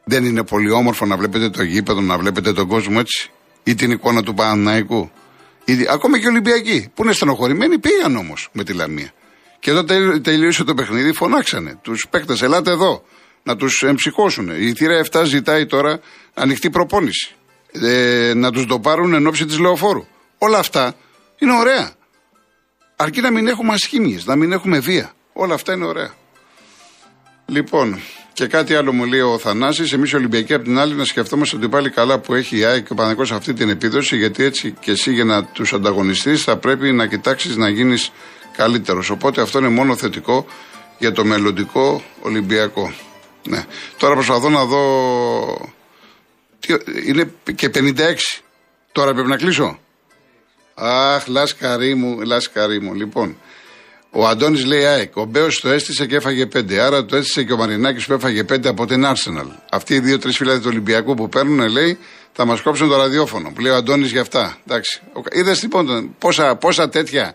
Δεν 0.04 0.24
είναι 0.24 0.44
πολύ 0.44 0.70
όμορφο 0.70 1.06
να 1.06 1.16
βλέπετε 1.16 1.50
το 1.50 1.62
γήπεδο, 1.62 2.00
να 2.00 2.18
βλέπετε 2.18 2.52
τον 2.52 2.66
κόσμο 2.66 2.96
έτσι. 3.00 3.30
Ή 3.62 3.74
την 3.74 3.90
εικόνα 3.90 4.22
του 4.22 4.34
Παναναϊκού; 4.34 5.10
Ή, 5.64 5.86
ακόμα 5.90 6.18
και 6.18 6.24
οι 6.24 6.28
Ολυμπιακοί 6.28 6.90
που 6.94 7.02
είναι 7.02 7.12
στενοχωρημένοι 7.12 7.78
πήγαν 7.78 8.16
όμως 8.16 8.48
με 8.52 8.64
τη 8.64 8.72
Λαμία. 8.72 9.12
Και 9.60 9.70
εδώ 9.70 9.84
τελ- 9.84 10.20
τελείωσε 10.24 10.64
το 10.64 10.74
παιχνίδι, 10.74 11.12
φωνάξανε 11.12 11.78
τους 11.82 12.06
παίκτες, 12.10 12.42
ελάτε 12.42 12.70
εδώ 12.70 13.04
να 13.42 13.56
τους 13.56 13.82
εμψυχώσουν. 13.82 14.48
Η 14.60 14.72
θύρα 14.74 14.94
7 15.12 15.24
ζητάει 15.24 15.66
τώρα 15.66 16.00
ανοιχτή 16.34 16.70
προπόνηση. 16.70 17.34
Ε, 17.72 18.32
να 18.34 18.50
τους 18.52 18.66
το 18.66 18.78
πάρουν 18.80 19.14
εν 19.14 19.26
ώψη 19.26 19.44
της 19.46 19.58
λεωφόρου. 19.58 20.04
Όλα 20.38 20.58
αυτά 20.58 20.94
είναι 21.38 21.52
ωραία. 21.58 21.90
Αρκεί 22.96 23.20
να 23.20 23.30
μην 23.30 23.46
έχουμε 23.46 23.72
ασχήμιες, 23.72 24.26
να 24.26 24.36
μην 24.36 24.52
έχουμε 24.52 24.78
βία. 24.78 25.12
Όλα 25.32 25.54
αυτά 25.54 25.72
είναι 25.72 25.84
ωραία. 25.86 26.14
Λοιπόν, 27.46 28.00
και 28.32 28.46
κάτι 28.46 28.74
άλλο 28.74 28.92
μου 28.92 29.04
λέει 29.04 29.20
ο 29.20 29.38
Θανάσης. 29.38 29.92
Εμείς 29.92 30.10
οι 30.10 30.16
Ολυμπιακοί 30.16 30.54
απ' 30.54 30.62
την 30.62 30.78
άλλη 30.78 30.94
να 30.94 31.04
σκεφτόμαστε 31.04 31.56
ότι 31.56 31.68
πάλι 31.68 31.90
καλά 31.90 32.18
που 32.18 32.34
έχει 32.34 32.58
η 32.58 32.64
ΑΕΚ 32.64 32.86
και 32.86 32.92
ο 32.92 32.94
Παναγικό 32.94 33.34
αυτή 33.34 33.52
την 33.52 33.68
επίδοση, 33.68 34.16
γιατί 34.16 34.44
έτσι 34.44 34.74
και 34.80 34.90
εσύ 34.90 35.12
για 35.12 35.24
να 35.24 35.44
τους 35.44 35.72
ανταγωνιστείς 35.72 36.42
θα 36.42 36.56
πρέπει 36.56 36.92
να 36.92 37.06
κοιτάξεις 37.06 37.56
να 37.56 37.68
γίνεις 37.68 38.10
καλύτερος. 38.58 39.10
Οπότε 39.10 39.40
αυτό 39.40 39.58
είναι 39.58 39.68
μόνο 39.68 39.96
θετικό 39.96 40.46
για 40.98 41.12
το 41.12 41.24
μελλοντικό 41.24 42.02
Ολυμπιακό. 42.22 42.92
Ναι. 43.42 43.64
Τώρα 43.96 44.14
προσπαθώ 44.14 44.48
να 44.48 44.64
δω. 44.64 44.82
Τι, 46.58 46.74
είναι 47.06 47.32
και 47.54 47.70
56. 47.74 48.14
Τώρα 48.92 49.12
πρέπει 49.12 49.28
να 49.28 49.36
κλείσω. 49.36 49.78
Αχ, 50.74 51.26
λάσκαρί 51.26 51.94
μου, 51.94 52.20
λάσκαρί 52.20 52.80
μου. 52.80 52.94
Λοιπόν, 52.94 53.36
ο 54.10 54.26
Αντώνης 54.26 54.64
λέει 54.64 54.84
ΑΕΚ. 54.84 55.16
Ο 55.16 55.24
Μπέος 55.24 55.60
το 55.60 55.68
έστησε 55.68 56.06
και 56.06 56.16
έφαγε 56.16 56.46
πέντε. 56.46 56.80
Άρα 56.80 57.04
το 57.04 57.16
έστησε 57.16 57.42
και 57.44 57.52
ο 57.52 57.56
Μαρινάκης 57.56 58.06
που 58.06 58.12
έφαγε 58.12 58.44
πέντε 58.44 58.68
από 58.68 58.86
την 58.86 59.04
Arsenal. 59.06 59.48
Αυτοί 59.70 59.94
οι 59.94 60.00
δύο-τρεις 60.00 60.36
φίλοι 60.36 60.58
του 60.58 60.66
Ολυμπιακού 60.66 61.14
που 61.14 61.28
παίρνουν, 61.28 61.68
λέει, 61.68 61.98
θα 62.32 62.44
μας 62.44 62.60
κόψουν 62.60 62.88
το 62.88 62.96
ραδιόφωνο. 62.96 63.52
Που 63.54 63.60
λέει 63.60 63.72
ο 63.72 63.76
Αντώνης 63.76 64.10
για 64.10 64.20
αυτά. 64.20 64.58
Εντάξει. 64.66 65.00
Είδες 65.32 65.62
λοιπόν 65.62 66.14
πόσα, 66.18 66.56
πόσα 66.56 66.88
τέτοια. 66.88 67.34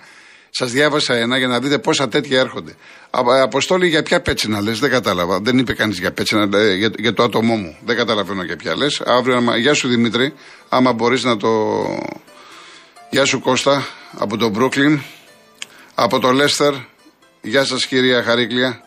Σας 0.56 0.72
διάβασα 0.72 1.14
ένα 1.16 1.38
για 1.38 1.48
να 1.48 1.60
δείτε 1.60 1.78
πόσα 1.78 2.08
τέτοια 2.08 2.40
έρχονται. 2.40 2.72
Α, 3.10 3.42
αποστόλη 3.44 3.88
για 3.88 4.04
ποια 4.04 4.22
πέτσινα 4.22 4.62
λες, 4.62 4.80
δεν 4.80 4.90
κατάλαβα. 4.90 5.40
Δεν 5.40 5.58
είπε 5.58 5.74
κανείς 5.74 6.00
για 6.00 6.12
πέτσινα, 6.12 6.58
ε, 6.58 6.74
για, 6.74 6.92
για 6.98 7.14
το 7.14 7.24
άτομό 7.24 7.56
μου. 7.56 7.78
Δεν 7.86 7.96
καταλαβαίνω 7.96 8.44
για 8.44 8.56
ποια 8.56 8.76
λες. 8.78 9.02
Αύριο, 9.06 9.36
άμα- 9.38 9.58
γεια 9.58 9.74
σου 9.74 9.88
Δημήτρη, 9.88 10.34
άμα 10.70 10.94
μπορείς 10.94 11.24
να 11.24 11.38
το. 11.38 11.50
Γεια 13.10 13.26
σου 13.26 13.40
Κώστα 13.40 13.88
από 14.18 14.38
το 14.38 14.52
Brooklyn. 14.58 15.00
Από 15.96 16.20
το 16.20 16.32
Λέστερ. 16.32 16.74
Γεια 17.42 17.64
σας, 17.66 17.86
κυρία 17.86 18.24
Χαρίκλια. 18.24 18.82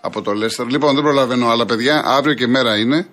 Από 0.00 0.22
το 0.22 0.32
Λέστερ. 0.32 0.66
Λοιπόν, 0.66 0.94
δεν 0.94 1.02
προλαβαίνω 1.02 1.48
άλλα 1.48 1.64
παιδιά. 1.64 2.02
Αύριο 2.04 2.34
και 2.34 2.46
μέρα 2.46 2.78
είναι. 2.78 3.06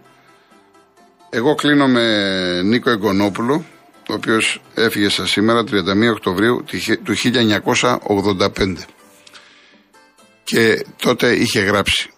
Εγώ 1.29 1.55
κλείνω 1.55 1.87
με 1.87 2.61
Νίκο 2.61 2.89
Εγκονόπουλο, 2.89 3.65
ο 4.09 4.13
οποίος 4.13 4.61
έφυγε 4.73 5.09
σα 5.09 5.27
σήμερα, 5.27 5.63
31 5.63 6.11
Οκτωβρίου 6.11 6.63
του 7.03 7.13
1985. 7.15 8.75
Και 10.43 10.85
τότε 10.95 11.35
είχε 11.35 11.59
γράψει 11.59 12.09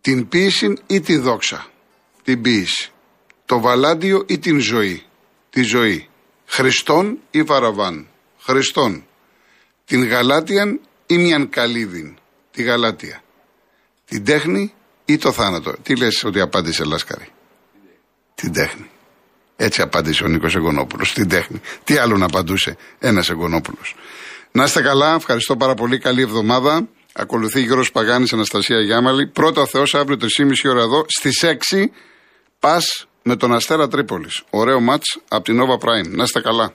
την 0.00 0.28
ποίηση 0.28 0.76
ή 0.86 1.00
τη 1.00 1.16
δόξα. 1.16 1.66
Την 2.22 2.42
ποίηση. 2.42 2.90
Το 3.44 3.60
βαλάντιο 3.60 4.24
ή 4.26 4.38
την 4.38 4.60
ζωή. 4.60 5.02
Τη 5.50 5.62
ζωή. 5.62 6.08
Χριστόν 6.46 7.18
ή 7.30 7.42
Βαραβάν. 7.42 8.08
Χριστόν 8.38 9.04
την 9.84 10.04
Γαλάτιαν 10.04 10.80
ή 11.06 11.18
μιαν 11.18 11.48
καλύδιν, 11.48 12.16
τη 12.50 12.62
Γαλάτια. 12.62 13.22
Την 14.04 14.24
τέχνη 14.24 14.74
ή 15.04 15.16
το 15.16 15.32
θάνατο. 15.32 15.72
Τι 15.82 15.96
λες 15.96 16.24
ότι 16.24 16.40
απάντησε 16.40 16.84
Λάσκαρη; 16.84 17.28
Την 18.34 18.52
τέχνη. 18.52 18.90
Έτσι 19.56 19.82
απάντησε 19.82 20.24
ο 20.24 20.28
Νίκος 20.28 20.54
Εγκονόπουλος. 20.54 21.12
Την 21.12 21.28
τέχνη. 21.28 21.60
Τι 21.84 21.96
άλλο 21.96 22.16
να 22.16 22.24
απαντούσε 22.24 22.76
ένας 22.98 23.30
Εγκονόπουλος. 23.30 23.96
Να 24.52 24.64
είστε 24.64 24.82
καλά. 24.82 25.14
Ευχαριστώ 25.14 25.56
πάρα 25.56 25.74
πολύ. 25.74 25.98
Καλή 25.98 26.22
εβδομάδα. 26.22 26.88
Ακολουθεί 27.12 27.60
Γιώργος 27.60 27.90
Παγάνης, 27.92 28.32
Αναστασία 28.32 28.80
Γιάμαλη. 28.80 29.26
Πρώτα 29.26 29.60
ο 29.60 29.66
Θεός 29.66 29.94
αύριο 29.94 30.16
3,5 30.16 30.68
ώρα 30.70 30.82
εδώ. 30.82 31.04
Στις 31.08 31.42
6 31.42 31.92
πας 32.58 33.06
με 33.22 33.36
τον 33.36 33.54
Αστέρα 33.54 33.88
Τρίπολης. 33.88 34.42
Ωραίο 34.50 34.80
μάτς 34.80 35.18
από 35.28 35.44
την 35.44 35.60
Nova 35.60 35.74
Prime. 35.84 36.08
Να 36.08 36.22
είστε 36.22 36.40
καλά. 36.40 36.74